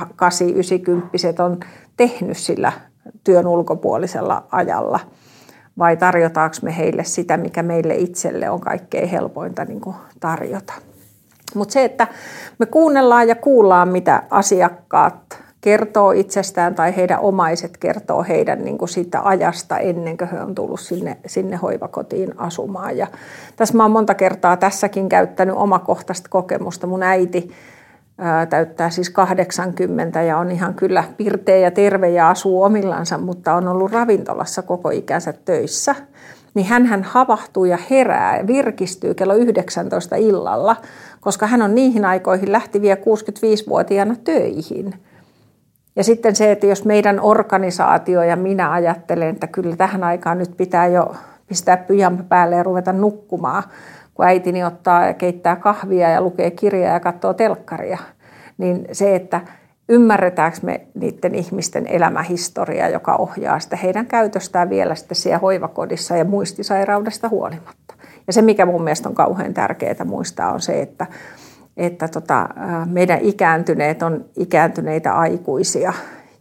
[1.45, 1.61] on
[1.97, 2.73] tehnyt sillä
[3.27, 5.01] työn ulkopuolisella ajalla
[5.79, 10.73] vai tarjotaanko me heille sitä, mikä meille itselle on kaikkein helpointa niin kuin tarjota.
[11.55, 12.07] Mutta se, että
[12.59, 18.89] me kuunnellaan ja kuullaan, mitä asiakkaat kertoo itsestään tai heidän omaiset kertoo heidän niin kuin
[18.89, 22.97] siitä ajasta ennen kuin he on tullut sinne, sinne hoivakotiin asumaan.
[22.97, 23.07] Ja
[23.57, 26.87] tässä mä oon monta kertaa tässäkin käyttänyt omakohtaista kokemusta.
[26.87, 27.51] Mun äiti
[28.51, 33.69] täyttää siis 80 ja on ihan kyllä pirteä ja terve ja asuu omillansa, mutta on
[33.69, 35.95] ollut ravintolassa koko ikänsä töissä.
[36.55, 40.77] Niin hän havahtuu ja herää ja virkistyy kello 19 illalla,
[41.21, 44.95] koska hän on niihin aikoihin lähti vielä 65-vuotiaana töihin.
[45.97, 50.57] Ja sitten se, että jos meidän organisaatio ja minä ajattelen, että kyllä tähän aikaan nyt
[50.57, 51.15] pitää jo
[51.47, 53.63] pistää pyjama päälle ja ruveta nukkumaan,
[54.17, 57.99] kun äitini ottaa ja keittää kahvia ja lukee kirjaa ja katsoo telkkaria,
[58.59, 59.41] niin se, että
[59.89, 66.25] ymmärretäänkö me niiden ihmisten elämähistoria, joka ohjaa sitä heidän käytöstään vielä sitten siellä hoivakodissa ja
[66.25, 67.95] muistisairaudesta huolimatta.
[68.27, 71.07] Ja se, mikä mun mielestä on kauhean tärkeää muistaa, on se, että,
[71.77, 72.49] että tota,
[72.87, 75.93] meidän ikääntyneet on ikääntyneitä aikuisia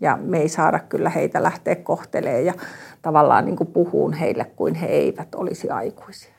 [0.01, 2.53] ja me ei saada kyllä heitä lähteä kohtelemaan ja
[3.01, 6.35] tavallaan niin kuin puhuun heille kuin he eivät olisi aikuisia.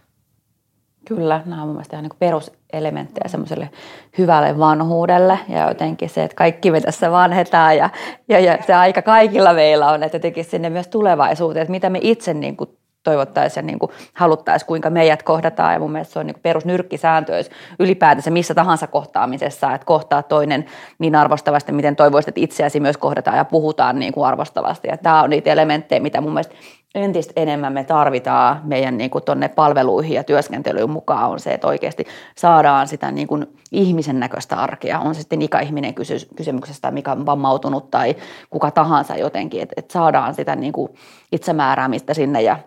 [1.08, 3.70] Kyllä, nämä on mun mielestä ihan niin peruselementtejä semmoiselle
[4.18, 7.90] hyvälle vanhuudelle ja jotenkin se, että kaikki me tässä vanhetaan ja,
[8.28, 11.98] ja, ja se aika kaikilla meillä on, että jotenkin sinne myös tulevaisuuteen, että mitä me
[12.02, 12.70] itse niin kuin
[13.02, 15.72] toivottaisiin ja niin kuin haluttaisiin, kuinka meidät kohdataan.
[15.72, 17.32] Ja mun mielestä se on niin perusnyrkkisääntö
[17.78, 20.64] ylipäätänsä missä tahansa kohtaamisessa, että kohtaa toinen
[20.98, 24.88] niin arvostavasti, miten toivoisit, että itseäsi myös kohdataan ja puhutaan niin kuin arvostavasti.
[24.88, 26.54] Ja tämä on niitä elementtejä, mitä mun mielestä
[26.96, 31.66] entistä enemmän me tarvitaan meidän niin kuin tonne palveluihin ja työskentelyyn mukaan on se, että
[31.66, 32.04] oikeasti
[32.36, 35.00] saadaan sitä niin kuin ihmisen näköistä arkea.
[35.00, 38.16] On se sitten ikäihminen kysy- kysymyksestä, mikä on vammautunut tai
[38.50, 40.94] kuka tahansa jotenkin, että, että saadaan sitä niin kuin
[41.32, 42.58] itsemääräämistä sinne ja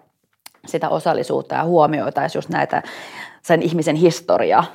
[0.66, 2.84] sitä osallisuutta ja huomioitaisiin just näitä
[3.42, 4.66] sen ihmisen historiaa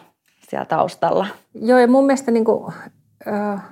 [0.49, 1.27] siellä taustalla.
[1.55, 2.75] Joo, ja mun mielestä niin kuin,
[3.29, 3.63] äh,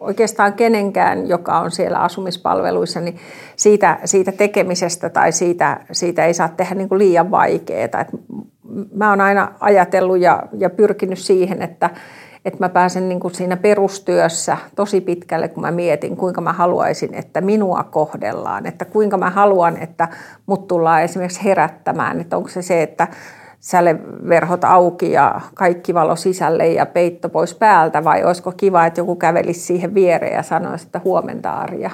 [0.00, 3.16] oikeastaan kenenkään, joka on siellä asumispalveluissa, niin
[3.56, 7.84] siitä, siitä tekemisestä tai siitä, siitä ei saa tehdä niin kuin liian vaikeaa.
[8.00, 8.08] Et
[8.94, 11.90] mä oon aina ajatellut ja, ja pyrkinyt siihen, että,
[12.44, 17.14] että mä pääsen niin kuin siinä perustyössä tosi pitkälle, kun mä mietin, kuinka mä haluaisin,
[17.14, 20.08] että minua kohdellaan, että kuinka mä haluan, että
[20.46, 23.08] mut tullaan esimerkiksi herättämään, että onko se se, että
[23.60, 29.16] säleverhot auki ja kaikki valo sisälle ja peitto pois päältä vai olisiko kiva, että joku
[29.16, 31.90] kävelisi siihen viereen ja sanoisi, että huomenta Arja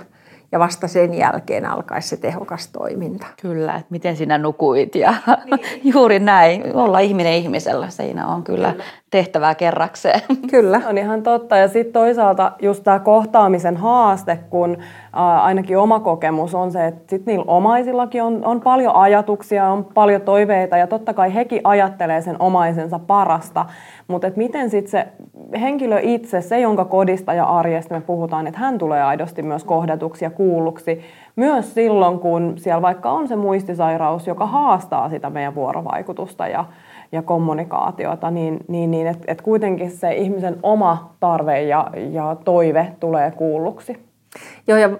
[0.53, 3.27] ja vasta sen jälkeen alkaisi se tehokas toiminta.
[3.42, 5.61] Kyllä, että miten sinä nukuit ja niin.
[5.94, 6.77] juuri näin.
[6.77, 8.85] Olla ihminen ihmisellä, siinä on kyllä, kyllä.
[9.12, 10.20] Tehtävää kerrakseen.
[10.51, 10.81] Kyllä.
[10.88, 14.79] On ihan totta ja sitten toisaalta just tämä kohtaamisen haaste, kun
[15.42, 20.20] ainakin oma kokemus on se, että sit niillä omaisillakin on, on paljon ajatuksia, on paljon
[20.20, 23.66] toiveita ja totta kai hekin ajattelee sen omaisensa parasta,
[24.09, 25.07] mutta miten sitten se
[25.61, 30.25] henkilö itse, se jonka kodista ja arjesta me puhutaan, että hän tulee aidosti myös kohdatuksi
[30.25, 31.01] ja kuulluksi,
[31.37, 36.64] myös silloin kun siellä vaikka on se muistisairaus, joka haastaa sitä meidän vuorovaikutusta ja,
[37.12, 42.92] ja kommunikaatiota, niin, niin, niin että et kuitenkin se ihmisen oma tarve ja, ja toive
[43.01, 43.98] tulee kuulluksi.
[44.66, 44.90] Joo, ja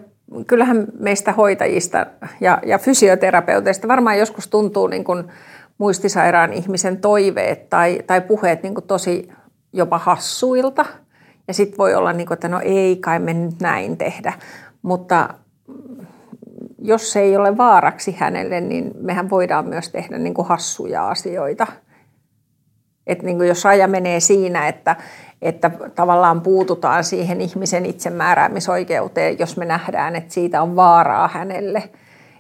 [0.47, 2.07] kyllähän meistä hoitajista
[2.41, 5.25] ja, ja fysioterapeuteista varmaan joskus tuntuu niin kuin
[5.79, 9.29] muistisairaan ihmisen toiveet tai, tai puheet niin kuin tosi
[9.73, 10.85] jopa hassuilta.
[11.49, 14.33] Ja sitten voi olla, niin kuin, että no ei kai me nyt näin tehdä.
[14.83, 15.29] Mutta
[16.79, 21.67] jos se ei ole vaaraksi hänelle, niin mehän voidaan myös tehdä niin kuin hassuja asioita.
[23.07, 24.97] Et niin kuin jos raja menee siinä, että,
[25.43, 31.91] että tavallaan puututaan siihen ihmisen itsemääräämisoikeuteen, jos me nähdään, että siitä on vaaraa hänelle.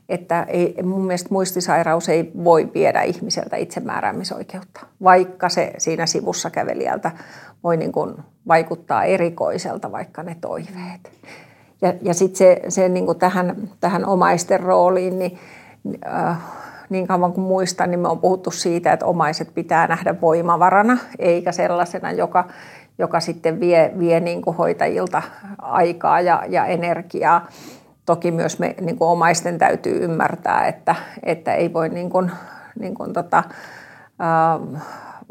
[0.08, 7.10] Että ei, mun mielestä muistisairaus ei voi viedä ihmiseltä itsemääräämisoikeutta, vaikka se siinä sivussa kävelijältä
[7.64, 8.14] voi niin kuin
[8.48, 11.12] vaikuttaa erikoiselta, vaikka ne toiveet.
[11.82, 15.38] Ja, ja sitten se, se niin kuin tähän, tähän omaisten rooliin, niin
[16.06, 16.38] äh,
[16.92, 21.52] niin kauan kuin muistan, niin me on puhuttu siitä, että omaiset pitää nähdä voimavarana, eikä
[21.52, 22.48] sellaisena, joka,
[22.98, 25.22] joka sitten vie, vie niin kuin hoitajilta
[25.58, 27.48] aikaa ja, ja energiaa.
[28.06, 32.30] Toki myös me niin kuin omaisten täytyy ymmärtää, että, että ei voi niin kuin,
[32.78, 33.42] niin kuin tota,
[34.20, 34.82] äh,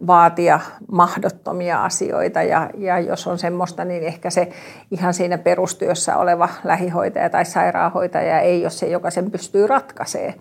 [0.08, 0.60] vaatia
[0.91, 4.50] mahdottomia asioita ja, ja jos on semmoista, niin ehkä se
[4.91, 10.34] ihan siinä perustyössä oleva lähihoitaja tai sairaanhoitaja ei ole se, joka sen pystyy ratkaisemaan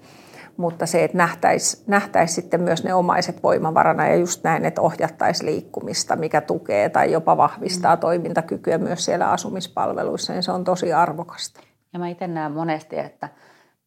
[0.56, 5.50] mutta se, että nähtäisiin nähtäisi sitten myös ne omaiset voimavarana ja just näin, että ohjattaisiin
[5.50, 8.00] liikkumista, mikä tukee tai jopa vahvistaa mm.
[8.00, 11.60] toimintakykyä myös siellä asumispalveluissa, niin se on tosi arvokasta.
[11.92, 13.28] Ja mä itse näen monesti, että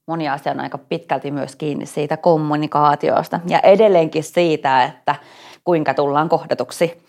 [0.07, 5.15] moni asia on aika pitkälti myös kiinni siitä kommunikaatiosta ja edelleenkin siitä, että
[5.63, 7.03] kuinka tullaan kohdatuksi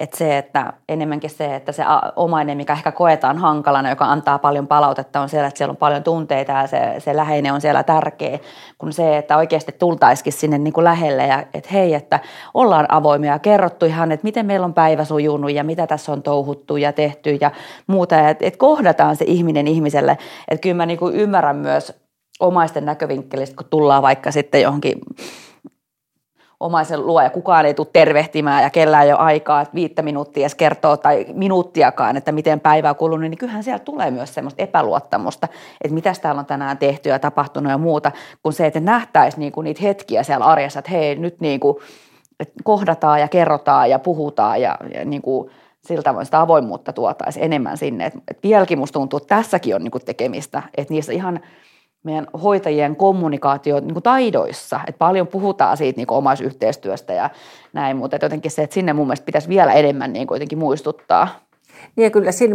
[0.00, 1.82] että se, että enemmänkin se, että se
[2.16, 6.02] omainen, mikä ehkä koetaan hankalana, joka antaa paljon palautetta, on siellä, että siellä on paljon
[6.02, 8.38] tunteita ja se, se läheinen on siellä tärkeä,
[8.78, 12.20] kun se, että oikeasti tultaisikin sinne niin kuin lähelle ja että hei, että
[12.54, 16.22] ollaan avoimia ja kerrottu ihan, että miten meillä on päivä sujunut ja mitä tässä on
[16.22, 17.50] touhuttu ja tehty ja
[17.86, 20.18] muuta, ja että, että kohdataan se ihminen ihmiselle,
[20.50, 21.92] että kyllä mä niin kuin ymmärrän myös
[22.40, 24.98] omaisten näkövinkkelistä, kun tullaan vaikka sitten johonkin
[26.60, 30.42] omaisen luo ja kukaan ei tule tervehtimään ja kellään ei ole aikaa, että viittä minuuttia
[30.42, 34.62] edes kertoo tai minuuttiakaan, että miten päivä on kulunut, niin kyllähän siellä tulee myös semmoista
[34.62, 35.48] epäluottamusta,
[35.84, 39.62] että mitä täällä on tänään tehty ja tapahtunut ja muuta, kun se, että nähtäisi niinku
[39.62, 41.80] niitä hetkiä siellä arjessa, että hei nyt niinku,
[42.40, 45.50] että kohdataan ja kerrotaan ja puhutaan ja, ja niinku,
[45.82, 48.06] sillä tavoin sitä avoimuutta tuotaisiin enemmän sinne.
[48.06, 51.40] Et, et vieläkin musta tuntuu, että tässäkin on niinku tekemistä, että niissä ihan
[52.02, 57.30] meidän hoitajien kommunikaatio niin taidoissa, että paljon puhutaan siitä niin omaisyhteistyöstä ja
[57.72, 61.28] näin, mutta jotenkin se, että sinne mun mielestä pitäisi vielä enemmän niin jotenkin muistuttaa.
[61.96, 62.54] Niin ja kyllä siinä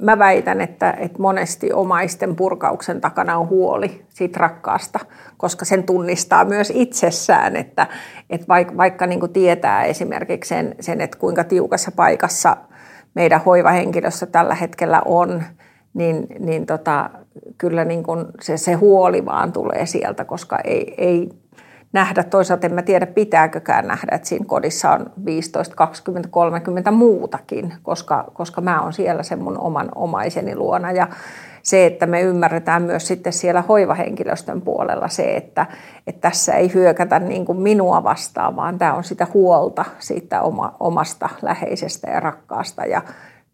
[0.00, 4.98] mä väitän, että, että monesti omaisten purkauksen takana on huoli siitä rakkaasta,
[5.36, 7.86] koska sen tunnistaa myös itsessään, että,
[8.30, 12.56] että vaikka, vaikka niin kuin tietää esimerkiksi sen, sen, että kuinka tiukassa paikassa
[13.14, 15.42] meidän hoivahenkilössä tällä hetkellä on,
[15.94, 17.10] niin, niin tota,
[17.58, 21.28] kyllä niin kuin se, se huoli vaan tulee sieltä, koska ei, ei
[21.92, 27.74] nähdä, toisaalta en mä tiedä pitääkökään nähdä, että siinä kodissa on 15, 20, 30 muutakin,
[27.82, 30.92] koska, koska mä oon siellä sen mun oman omaiseni luona.
[30.92, 31.08] Ja
[31.62, 35.66] se, että me ymmärretään myös sitten siellä hoivahenkilöstön puolella se, että,
[36.06, 40.76] että tässä ei hyökätä niin kuin minua vastaan, vaan tämä on sitä huolta siitä oma,
[40.80, 42.86] omasta läheisestä ja rakkaasta.
[42.86, 43.02] Ja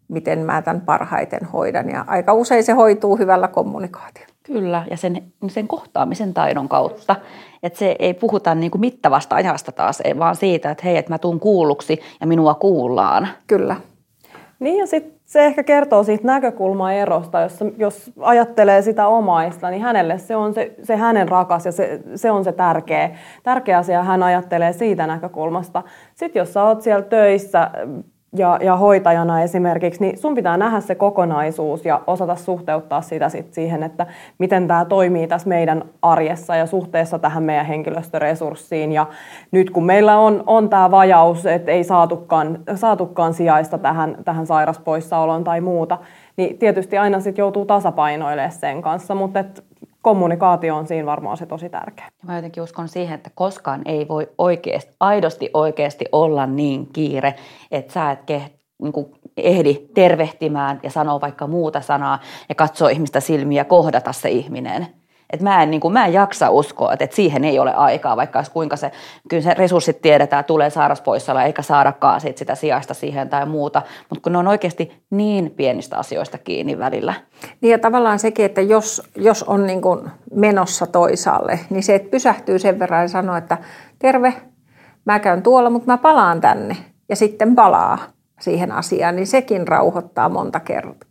[0.07, 1.89] miten mä tämän parhaiten hoidan.
[1.89, 4.33] Ja aika usein se hoituu hyvällä kommunikaatiolla.
[4.43, 7.15] Kyllä, ja sen, sen kohtaamisen taidon kautta.
[7.63, 11.17] Että se ei puhuta niin kuin mittavasta ajasta taas, vaan siitä, että hei, että mä
[11.17, 13.27] tuun kuulluksi ja minua kuullaan.
[13.47, 13.75] Kyllä.
[14.59, 20.17] Niin ja sitten se ehkä kertoo siitä näkökulmaerosta, jos, jos ajattelee sitä omaista, niin hänelle
[20.17, 23.09] se on se, se hänen rakas ja se, se on se tärkeä,
[23.43, 25.83] tärkeä asia, hän ajattelee siitä näkökulmasta.
[26.15, 27.71] Sitten jos sä oot siellä töissä
[28.37, 33.53] ja, ja hoitajana esimerkiksi, niin sun pitää nähdä se kokonaisuus ja osata suhteuttaa sitä sit
[33.53, 38.91] siihen, että miten tämä toimii tässä meidän arjessa ja suhteessa tähän meidän henkilöstöresurssiin.
[38.91, 39.07] Ja
[39.51, 45.43] nyt kun meillä on, on tämä vajaus, että ei saatukaan, saatukaan sijaista tähän, tähän sairaspoissaoloon
[45.43, 45.97] tai muuta,
[46.37, 49.43] niin tietysti aina sitten joutuu tasapainoilemaan sen kanssa, mutta
[50.07, 52.07] kommunikaatio on siinä varmaan se tosi tärkeä.
[52.23, 57.35] Mä jotenkin uskon siihen, että koskaan ei voi oikeasti, aidosti oikeasti olla niin kiire,
[57.71, 58.41] että sä et ke,
[58.81, 59.05] niin kuin
[59.37, 64.87] ehdi tervehtimään ja sanoa vaikka muuta sanaa ja katsoa ihmistä silmiä kohdata se ihminen.
[65.33, 68.43] Et mä, en, niin kuin, mä en jaksa uskoa, että, siihen ei ole aikaa, vaikka
[68.53, 68.91] kuinka se,
[69.29, 74.23] kyllä se resurssit tiedetään, tulee sairaspoissaolla eikä saadakaan sit sitä sijaista siihen tai muuta, mutta
[74.23, 77.13] kun ne on oikeasti niin pienistä asioista kiinni välillä.
[77.61, 82.11] Niin ja tavallaan sekin, että jos, jos on niin kuin menossa toisaalle, niin se, että
[82.11, 83.57] pysähtyy sen verran ja sanoo, että
[83.99, 84.33] terve,
[85.05, 86.77] mä käyn tuolla, mutta mä palaan tänne
[87.09, 87.97] ja sitten palaa
[88.39, 90.61] siihen asiaan, niin sekin rauhoittaa monta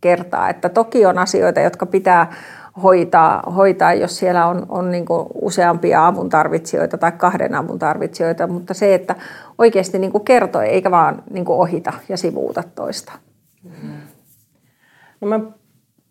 [0.01, 0.49] kertaa.
[0.49, 2.33] Että toki on asioita, jotka pitää
[2.83, 5.05] hoitaa, hoitaa jos siellä on, on niin
[5.41, 9.15] useampia avun tarvitsijoita tai kahden avun tarvitsijoita, mutta se, että
[9.57, 13.13] oikeasti niin kertoo eikä vaan niin ohita ja sivuuta toista.
[15.21, 15.39] No mä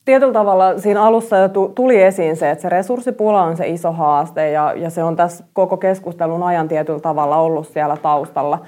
[0.05, 4.51] tietyllä tavalla siinä alussa jo tuli esiin se, että se resurssipula on se iso haaste
[4.51, 8.59] ja, ja se on tässä koko keskustelun ajan tietyllä tavalla ollut siellä taustalla.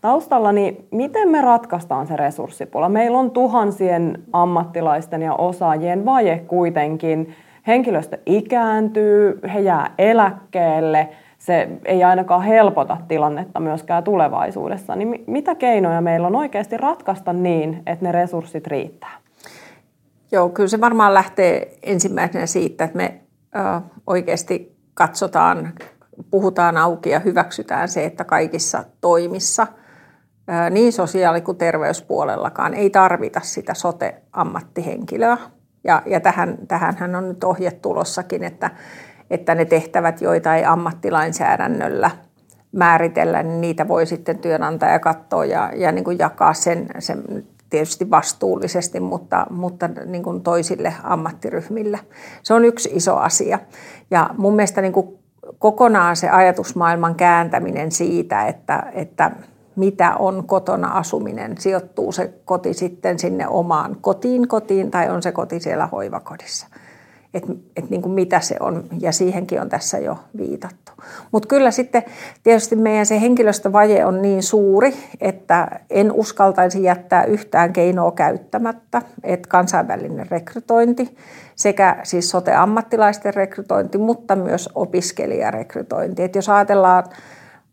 [0.00, 2.88] Taustalla, niin miten me ratkaistaan se resurssipula?
[2.88, 7.34] Meillä on tuhansien ammattilaisten ja osaajien vaje kuitenkin
[7.66, 14.96] henkilöstö ikääntyy, he jää eläkkeelle, se ei ainakaan helpota tilannetta myöskään tulevaisuudessa.
[14.96, 19.12] Niin mitä keinoja meillä on oikeasti ratkaista niin, että ne resurssit riittää?
[20.32, 23.20] Joo, kyllä se varmaan lähtee ensimmäisenä siitä, että me
[24.06, 25.72] oikeasti katsotaan,
[26.30, 29.66] puhutaan auki ja hyväksytään se, että kaikissa toimissa,
[30.70, 35.36] niin sosiaali- kuin terveyspuolellakaan, ei tarvita sitä sote-ammattihenkilöä,
[35.86, 38.70] ja, ja tähän, tähänhän on nyt ohje tulossakin, että,
[39.30, 42.10] että ne tehtävät, joita ei ammattilainsäädännöllä
[42.72, 48.10] määritellä, niin niitä voi sitten työnantaja katsoa ja, ja niin kuin jakaa sen, sen tietysti
[48.10, 51.98] vastuullisesti, mutta, mutta niin kuin toisille ammattiryhmille.
[52.42, 53.58] Se on yksi iso asia.
[54.10, 55.18] Ja mun mielestä niin kuin
[55.58, 59.30] kokonaan se ajatusmaailman kääntäminen siitä, että, että
[59.76, 61.54] mitä on kotona asuminen.
[61.58, 66.66] Sijoittuu se koti sitten sinne omaan kotiin kotiin tai on se koti siellä hoivakodissa.
[67.34, 70.92] Että et niin mitä se on, ja siihenkin on tässä jo viitattu.
[71.32, 72.02] Mutta kyllä sitten
[72.42, 79.48] tietysti meidän se henkilöstövaje on niin suuri, että en uskaltaisi jättää yhtään keinoa käyttämättä, että
[79.48, 81.16] kansainvälinen rekrytointi
[81.54, 86.22] sekä siis sote-ammattilaisten rekrytointi, mutta myös opiskelijarekrytointi.
[86.22, 87.04] Et jos ajatellaan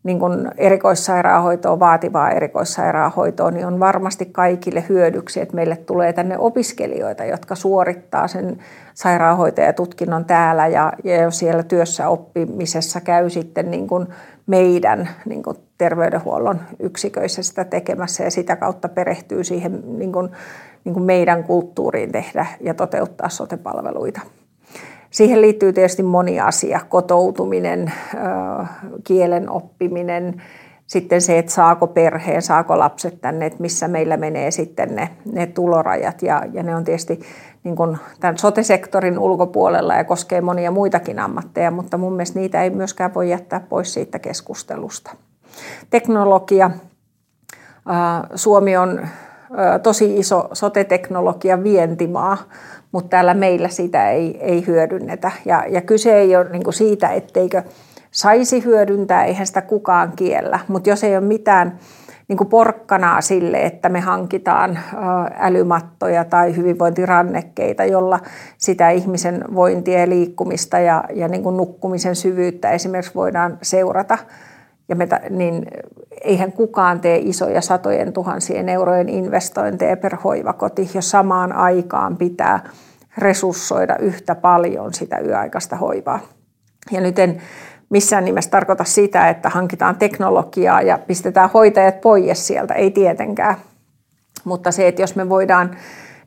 [0.04, 7.24] niin kuin erikoissairaanhoitoa, vaativaa erikoissairaanhoitoa, niin on varmasti kaikille hyödyksi, että meille tulee tänne opiskelijoita,
[7.24, 8.58] jotka suorittaa sen
[8.94, 14.06] sairaanhoitajatutkinnon täällä ja, ja siellä työssä oppimisessa käy sitten niin kuin
[14.46, 20.30] meidän niin kuin terveydenhuollon yksiköissä sitä tekemässä ja sitä kautta perehtyy siihen niin kuin,
[20.84, 24.20] niin kuin meidän kulttuuriin tehdä ja toteuttaa sotepalveluita.
[25.14, 27.92] Siihen liittyy tietysti moni asia, kotoutuminen,
[29.04, 30.42] kielen oppiminen,
[30.86, 35.46] sitten se, että saako perheen, saako lapset tänne, että missä meillä menee sitten ne, ne
[35.46, 36.22] tulorajat.
[36.22, 37.20] Ja, ja ne on tietysti
[37.64, 42.70] niin kuin tämän sote-sektorin ulkopuolella ja koskee monia muitakin ammatteja, mutta mun mielestä niitä ei
[42.70, 45.10] myöskään voi jättää pois siitä keskustelusta.
[45.90, 46.70] Teknologia.
[48.34, 49.08] Suomi on
[49.82, 52.36] tosi iso sote-teknologia vientimaa,
[52.92, 55.30] mutta täällä meillä sitä ei, ei hyödynnetä.
[55.44, 57.62] Ja, ja kyse ei ole niin siitä, etteikö
[58.10, 60.58] saisi hyödyntää, eihän sitä kukaan kiellä.
[60.68, 61.78] Mutta jos ei ole mitään
[62.28, 64.78] niin kuin porkkanaa sille, että me hankitaan
[65.38, 68.20] älymattoja tai hyvinvointirannekkeita, jolla
[68.58, 74.18] sitä ihmisen vointia ja liikkumista ja, ja niin kuin nukkumisen syvyyttä esimerkiksi voidaan seurata,
[74.88, 75.66] ja me, niin
[76.20, 82.70] eihän kukaan tee isoja satojen tuhansien eurojen investointeja per hoivakoti, jos samaan aikaan pitää
[83.18, 86.20] resurssoida yhtä paljon sitä yöaikaista hoivaa.
[86.90, 87.42] Ja nyt en
[87.90, 93.56] missään nimessä tarkoita sitä, että hankitaan teknologiaa ja pistetään hoitajat pois sieltä, ei tietenkään.
[94.44, 95.76] Mutta se, että jos me voidaan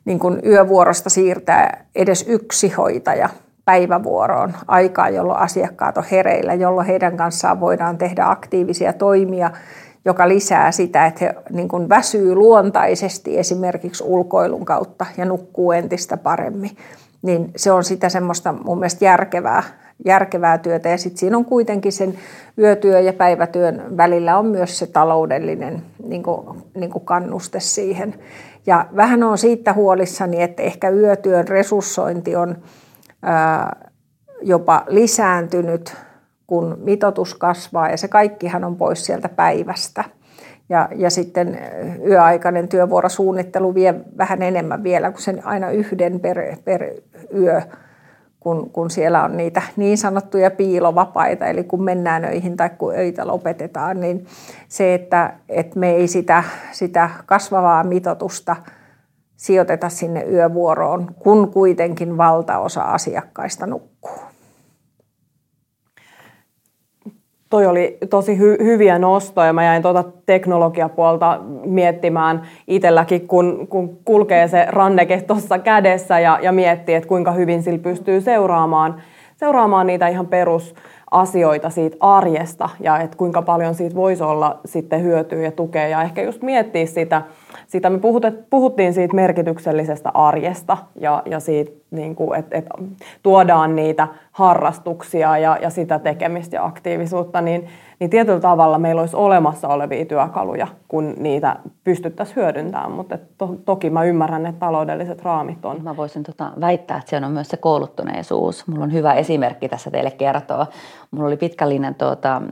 [0.04, 3.28] niin kuin yövuorosta siirtää edes yksi hoitaja
[3.68, 9.50] päivävuoroon aikaa, jolloin asiakkaat on hereillä, jolloin heidän kanssaan voidaan tehdä aktiivisia toimia,
[10.04, 16.16] joka lisää sitä, että he niin kuin väsyy luontaisesti esimerkiksi ulkoilun kautta ja nukkuu entistä
[16.16, 16.70] paremmin.
[17.22, 19.62] Niin se on sitä semmoista mun mielestä järkevää
[20.04, 20.88] järkevää työtä.
[20.88, 22.14] Ja sitten siinä on kuitenkin sen
[22.58, 28.14] yötyö ja päivätyön välillä on myös se taloudellinen niin kuin, niin kuin kannuste siihen.
[28.66, 32.56] Ja vähän on siitä huolissani, että ehkä yötyön resurssointi on
[34.42, 35.96] jopa lisääntynyt,
[36.46, 40.04] kun mitotus kasvaa ja se kaikkihan on pois sieltä päivästä.
[40.68, 41.58] Ja, ja sitten
[42.06, 46.84] yöaikainen työvuorosuunnittelu vie vähän enemmän vielä kuin sen aina yhden per, per
[47.34, 47.62] yö
[48.40, 53.26] kun, kun siellä on niitä niin sanottuja piilovapaita, eli kun mennään öihin tai kun öitä
[53.26, 54.26] lopetetaan, niin
[54.68, 58.56] se, että, että me ei sitä, sitä kasvavaa mitotusta
[59.38, 64.18] sijoiteta sinne yövuoroon, kun kuitenkin valtaosa asiakkaista nukkuu.
[67.50, 69.52] Toi oli tosi hy- hyviä nostoja.
[69.52, 76.52] Mä jäin tuota teknologiapuolta miettimään itselläkin, kun, kun kulkee se ranneke tuossa kädessä ja, ja
[76.52, 79.02] miettii, että kuinka hyvin sillä pystyy seuraamaan,
[79.36, 80.26] seuraamaan niitä ihan
[81.10, 86.02] perusasioita siitä arjesta ja että kuinka paljon siitä voisi olla sitten hyötyä ja tukea ja
[86.02, 87.22] ehkä just miettiä sitä,
[87.66, 87.98] sitä me
[88.50, 92.70] puhuttiin siitä merkityksellisestä arjesta ja, ja siitä, niin kuin, että, että
[93.22, 97.68] tuodaan niitä harrastuksia ja, ja sitä tekemistä ja aktiivisuutta, niin,
[98.00, 103.90] niin tietyllä tavalla meillä olisi olemassa olevia työkaluja, kun niitä pystyttäisiin hyödyntämään, mutta to, toki
[103.90, 105.82] mä ymmärrän, että taloudelliset raamit on.
[105.82, 108.66] Mä voisin tota väittää, että se on myös se kouluttuneisuus.
[108.66, 110.66] Mulla on hyvä esimerkki tässä teille kertoa.
[111.10, 112.42] Mulla oli pitkällinen tuota,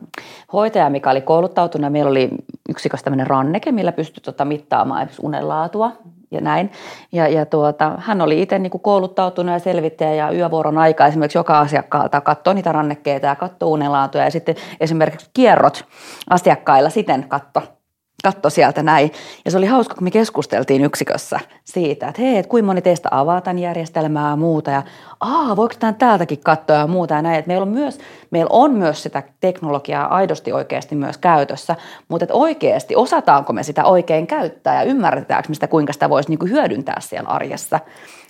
[0.52, 2.30] hoitaja, mikä oli kouluttautunut ja meillä oli
[2.68, 5.92] yksikössä tämmöinen ranneke, millä pystyi tota, mittaamaan unenlaatua
[6.30, 6.72] ja näin.
[7.12, 11.59] Ja, ja tuota, hän oli itse niin kouluttautunut ja selvittäjä ja yövuoron aika esimerkiksi joka
[11.59, 15.84] asiakkaalta katsoi niitä rannekkeita ja katsoi unenlaatua ja sitten esimerkiksi kierrot
[16.30, 17.62] asiakkailla siten katto
[18.26, 19.12] katto sieltä näin.
[19.44, 23.08] Ja se oli hauska, kun me keskusteltiin yksikössä siitä, että hei, että kuinka moni teistä
[23.12, 24.70] avaa tämän järjestelmää ja muuta.
[24.70, 24.82] Ja
[25.20, 27.38] aa, voiko tämän täältäkin katsoa ja muuta ja näin.
[27.38, 27.98] Että meillä, on myös,
[28.30, 31.76] meillä on myös sitä teknologiaa aidosti oikeasti myös käytössä,
[32.08, 36.28] mutta että oikeasti osataanko me sitä oikein käyttää ja ymmärretäänkö me sitä, kuinka sitä voisi
[36.28, 37.80] niinku hyödyntää siellä arjessa.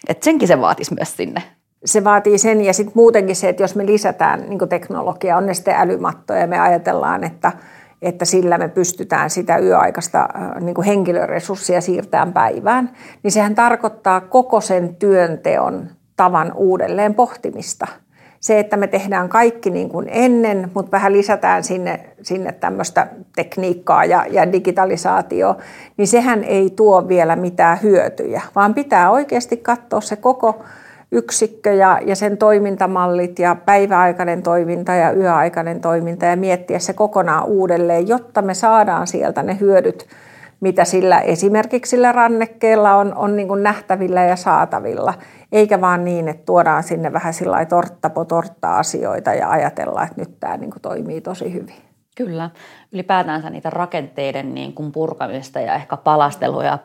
[0.09, 1.43] Että senkin se vaatisi myös sinne
[1.85, 5.55] se vaatii sen ja sitten muutenkin se, että jos me lisätään niin teknologiaa, on ne
[5.55, 7.53] sitten älymattoja ja me ajatellaan, että–
[8.03, 12.91] että sillä me pystytään sitä yöaikaista äh, niin kuin henkilöresurssia siirtämään päivään,
[13.23, 17.87] niin sehän tarkoittaa koko sen työnteon tavan uudelleen pohtimista.
[18.41, 24.05] Se, että me tehdään kaikki niin kuin ennen, mutta vähän lisätään sinne, sinne tämmöistä tekniikkaa
[24.05, 25.57] ja, ja digitalisaatio,
[25.97, 30.65] niin sehän ei tuo vielä mitään hyötyjä, vaan pitää oikeasti katsoa se koko
[31.13, 37.45] yksikkö ja, ja sen toimintamallit ja päiväaikainen toiminta ja yöaikainen toiminta ja miettiä se kokonaan
[37.45, 40.07] uudelleen, jotta me saadaan sieltä ne hyödyt,
[40.61, 45.15] mitä sillä esimerkiksi sillä rannekkeella on, on niin kuin nähtävillä ja saatavilla.
[45.53, 50.21] Eikä vaan niin, että tuodaan sinne vähän sillä tortta po tortta asioita ja ajatellaan, että
[50.21, 51.77] nyt tämä niin kuin toimii tosi hyvin.
[52.17, 52.51] Kyllä.
[52.93, 56.79] Ylipäätänsä niitä rakenteiden niin kuin purkamista ja ehkä palastelua ja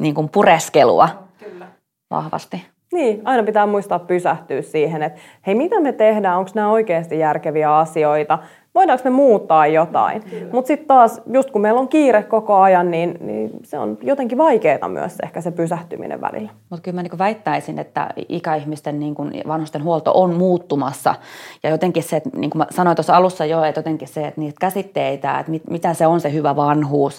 [0.00, 1.66] niin kuin pureskelua Kyllä.
[2.10, 2.73] vahvasti.
[2.94, 7.76] Niin, aina pitää muistaa pysähtyä siihen, että hei, mitä me tehdään, onko nämä oikeasti järkeviä
[7.76, 8.38] asioita,
[8.74, 10.22] voidaanko me muuttaa jotain.
[10.52, 14.38] Mutta sitten taas, just kun meillä on kiire koko ajan, niin, niin se on jotenkin
[14.38, 16.50] vaikeaa myös ehkä se pysähtyminen välillä.
[16.70, 21.14] Mutta kyllä mä niin väittäisin, että ikäihmisten niin kuin vanhusten huolto on muuttumassa.
[21.62, 24.40] Ja jotenkin se, että niin kuin mä sanoin tuossa alussa jo, että jotenkin se, että
[24.40, 27.18] niitä käsitteitä, että mit, mitä se on se hyvä vanhuus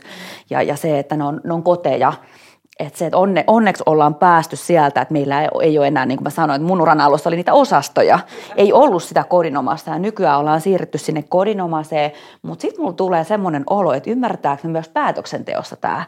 [0.50, 2.14] ja, ja se, että ne on, ne on koteja–
[2.80, 6.18] että se, että onne, onneksi ollaan päästy sieltä, että meillä ei, ei ole enää, niin
[6.18, 8.20] kuin mä sanoin, että mun uran alussa oli niitä osastoja.
[8.56, 12.12] Ei ollut sitä kodinomasta ja nykyään ollaan siirrytty sinne kodinomaiseen,
[12.42, 16.04] mutta sitten mulla tulee semmoinen olo, että ymmärtääkö myös päätöksenteossa tämä.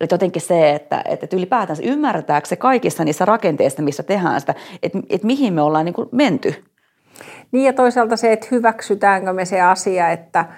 [0.00, 4.98] Että jotenkin se, että, että ylipäätänsä ymmärretäänkö se kaikissa niissä rakenteissa, missä tehdään sitä, että,
[5.10, 6.64] että mihin me ollaan niin kuin menty.
[7.52, 10.44] Niin ja toisaalta se, että hyväksytäänkö me se asia, että–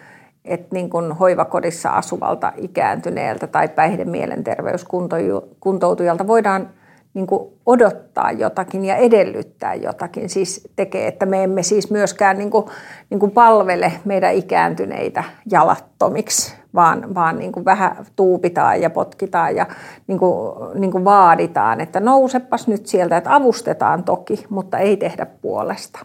[0.47, 6.71] että niin kuin hoivakodissa asuvalta ikääntyneeltä tai päihdemielenterveyskuntoutujalta voidaan
[7.17, 10.29] niin kuin odottaa jotakin ja edellyttää jotakin.
[10.29, 12.65] Siis tekee, että me emme siis myöskään niin kuin,
[13.11, 19.67] niin kuin palvele meidän ikääntyneitä jalattomiksi, vaan, vaan niin kuin vähän tuupitaan ja potkitaan ja
[20.07, 25.27] niin kuin, niin kuin vaaditaan, että nousepas nyt sieltä, että avustetaan toki, mutta ei tehdä
[25.27, 25.99] puolesta.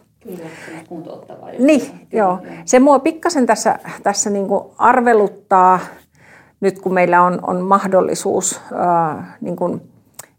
[1.59, 2.39] Niin, joo.
[2.65, 5.79] Se mua pikkasen tässä, tässä niin kuin arveluttaa,
[6.59, 9.81] nyt kun meillä on, on mahdollisuus äh, niin kuin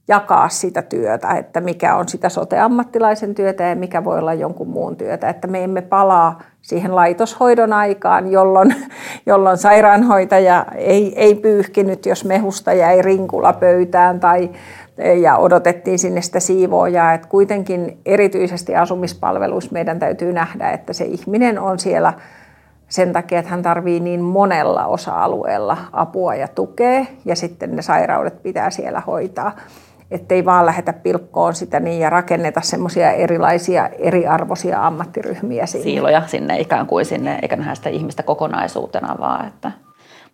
[0.08, 4.96] jakaa sitä työtä, että mikä on sitä sote-ammattilaisen työtä ja mikä voi olla jonkun muun
[4.96, 5.28] työtä.
[5.28, 8.74] Että me emme palaa siihen laitoshoidon aikaan, jolloin,
[9.26, 14.50] jolloin sairaanhoitaja ei, ei pyyhkinyt, jos mehusta jäi rinkula pöytään tai,
[15.20, 17.14] ja odotettiin sinne sitä siivoojaa.
[17.14, 22.12] Että kuitenkin erityisesti asumispalveluissa meidän täytyy nähdä, että se ihminen on siellä
[22.88, 28.42] sen takia, että hän tarvii niin monella osa-alueella apua ja tukea ja sitten ne sairaudet
[28.42, 29.56] pitää siellä hoitaa.
[30.12, 35.84] Että ei vaan lähetä pilkkoon sitä niin ja rakenneta semmoisia erilaisia eriarvoisia ammattiryhmiä sinne.
[35.84, 39.72] Siiloja sinne ikään kuin sinne, eikä nähdä sitä ihmistä kokonaisuutena vaan, että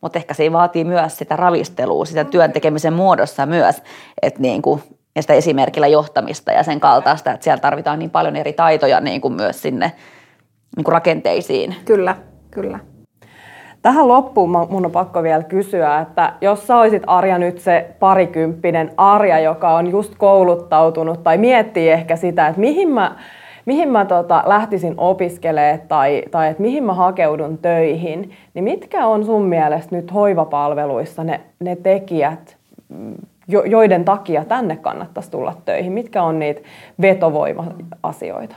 [0.00, 3.82] mutta ehkä se vaatii myös sitä ravistelua, sitä työn tekemisen muodossa myös,
[4.22, 4.82] että niin kuin,
[5.16, 9.20] ja sitä esimerkillä johtamista ja sen kaltaista, että siellä tarvitaan niin paljon eri taitoja niin
[9.20, 9.92] kuin myös sinne
[10.76, 11.76] niin kuin rakenteisiin.
[11.84, 12.16] Kyllä,
[12.50, 12.78] kyllä.
[13.88, 18.90] Tähän loppuun mun on pakko vielä kysyä, että jos sä olisit Arja nyt se parikymppinen
[18.96, 23.16] Arja, joka on just kouluttautunut tai miettii ehkä sitä, että mihin mä
[23.66, 29.24] mihin mä tota, lähtisin opiskelemaan tai, tai että mihin mä hakeudun töihin, niin mitkä on
[29.24, 32.56] sun mielestä nyt hoivapalveluissa ne, ne tekijät,
[33.48, 35.92] jo, joiden takia tänne kannattaisi tulla töihin?
[35.92, 36.60] Mitkä on niitä
[37.00, 38.54] vetovoima-asioita?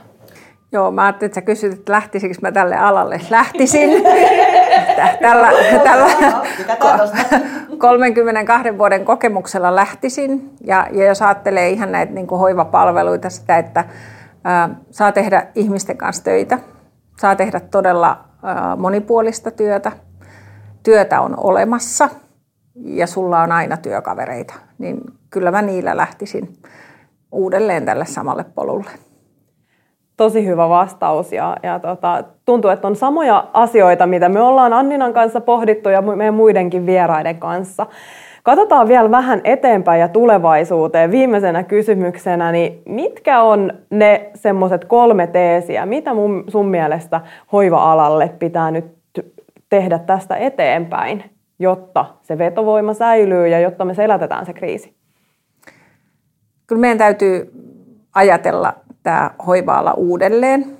[0.72, 3.20] Joo, mä ajattelin, että sä kysyt, että lähtisikö mä tälle alalle.
[3.30, 3.90] Lähtisin.
[5.20, 5.50] tällä,
[5.84, 6.06] tällä
[7.78, 10.50] 32 vuoden kokemuksella lähtisin.
[10.64, 13.84] Ja, ja jos ajattelee ihan näitä niin hoivapalveluita, sitä, että
[14.90, 16.58] saa tehdä ihmisten kanssa töitä,
[17.20, 18.24] saa tehdä todella
[18.76, 19.92] monipuolista työtä,
[20.82, 22.08] työtä on olemassa
[22.74, 25.00] ja sulla on aina työkavereita, niin
[25.30, 26.52] kyllä mä niillä lähtisin
[27.32, 28.90] uudelleen tälle samalle polulle.
[30.16, 35.12] Tosi hyvä vastaus ja, ja tota, tuntuu, että on samoja asioita, mitä me ollaan Anninan
[35.12, 37.86] kanssa pohdittu ja meidän muidenkin vieraiden kanssa.
[38.42, 41.10] Katsotaan vielä vähän eteenpäin ja tulevaisuuteen.
[41.10, 47.20] Viimeisenä kysymyksenä, niin mitkä on ne semmoiset kolme teesiä, mitä mun, sun mielestä
[47.52, 48.84] hoiva-alalle pitää nyt
[49.68, 51.24] tehdä tästä eteenpäin,
[51.58, 54.94] jotta se vetovoima säilyy ja jotta me selätetään se kriisi?
[56.66, 57.52] Kyllä meidän täytyy
[58.14, 60.76] ajatella tämä hoiva-ala uudelleen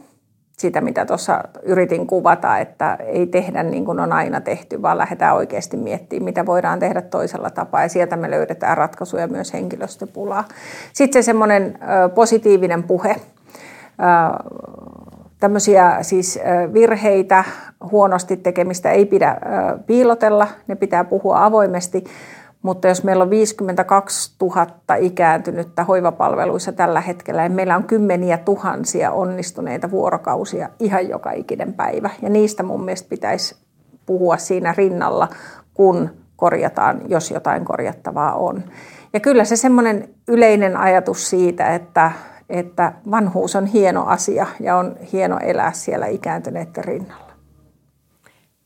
[0.59, 5.37] sitä, mitä tuossa yritin kuvata, että ei tehdä niin kuin on aina tehty, vaan lähdetään
[5.37, 7.83] oikeasti miettimään, mitä voidaan tehdä toisella tapaa.
[7.83, 10.45] Ja sieltä me löydetään ratkaisuja myös henkilöstöpulaa.
[10.93, 11.79] Sitten se semmoinen
[12.15, 13.17] positiivinen puhe.
[15.41, 16.39] Tämmöisiä siis
[16.73, 17.45] virheitä,
[17.91, 19.37] huonosti tekemistä ei pidä
[19.87, 22.05] piilotella, ne pitää puhua avoimesti.
[22.63, 24.67] Mutta jos meillä on 52 000
[24.99, 32.11] ikääntynyttä hoivapalveluissa tällä hetkellä, niin meillä on kymmeniä tuhansia onnistuneita vuorokausia ihan joka ikinen päivä.
[32.23, 33.57] Ja niistä mun mielestä pitäisi
[34.07, 35.29] puhua siinä rinnalla,
[35.75, 38.65] kun korjataan, jos jotain korjattavaa on.
[39.13, 42.13] Ja kyllä se semmoinen yleinen ajatus siitä, että,
[42.51, 47.32] että vanhuus on hieno asia ja on hieno elää siellä ikääntyneiden rinnalla.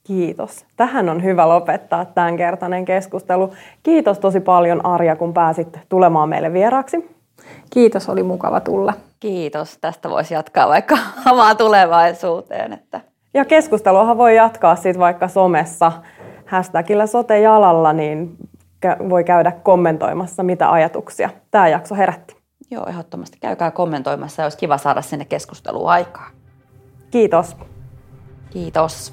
[0.06, 0.64] Kiitos.
[0.76, 3.52] Tähän on hyvä lopettaa tämänkertainen keskustelu.
[3.82, 7.16] Kiitos tosi paljon Arja, kun pääsit tulemaan meille vieraaksi.
[7.70, 8.92] Kiitos, oli mukava tulla.
[9.20, 9.78] Kiitos.
[9.80, 12.72] Tästä voisi jatkaa vaikka hamaa tulevaisuuteen.
[12.72, 13.00] Että.
[13.34, 15.92] Ja keskusteluahan voi jatkaa siitä vaikka somessa
[16.46, 18.36] hashtagillä sotejalalla, niin
[19.08, 22.36] voi käydä kommentoimassa, mitä ajatuksia tämä jakso herätti.
[22.70, 23.38] Joo, ehdottomasti.
[23.40, 26.30] Käykää kommentoimassa ja olisi kiva saada sinne keskustelua aikaa.
[27.10, 27.56] Kiitos.
[28.50, 29.12] Kiitos.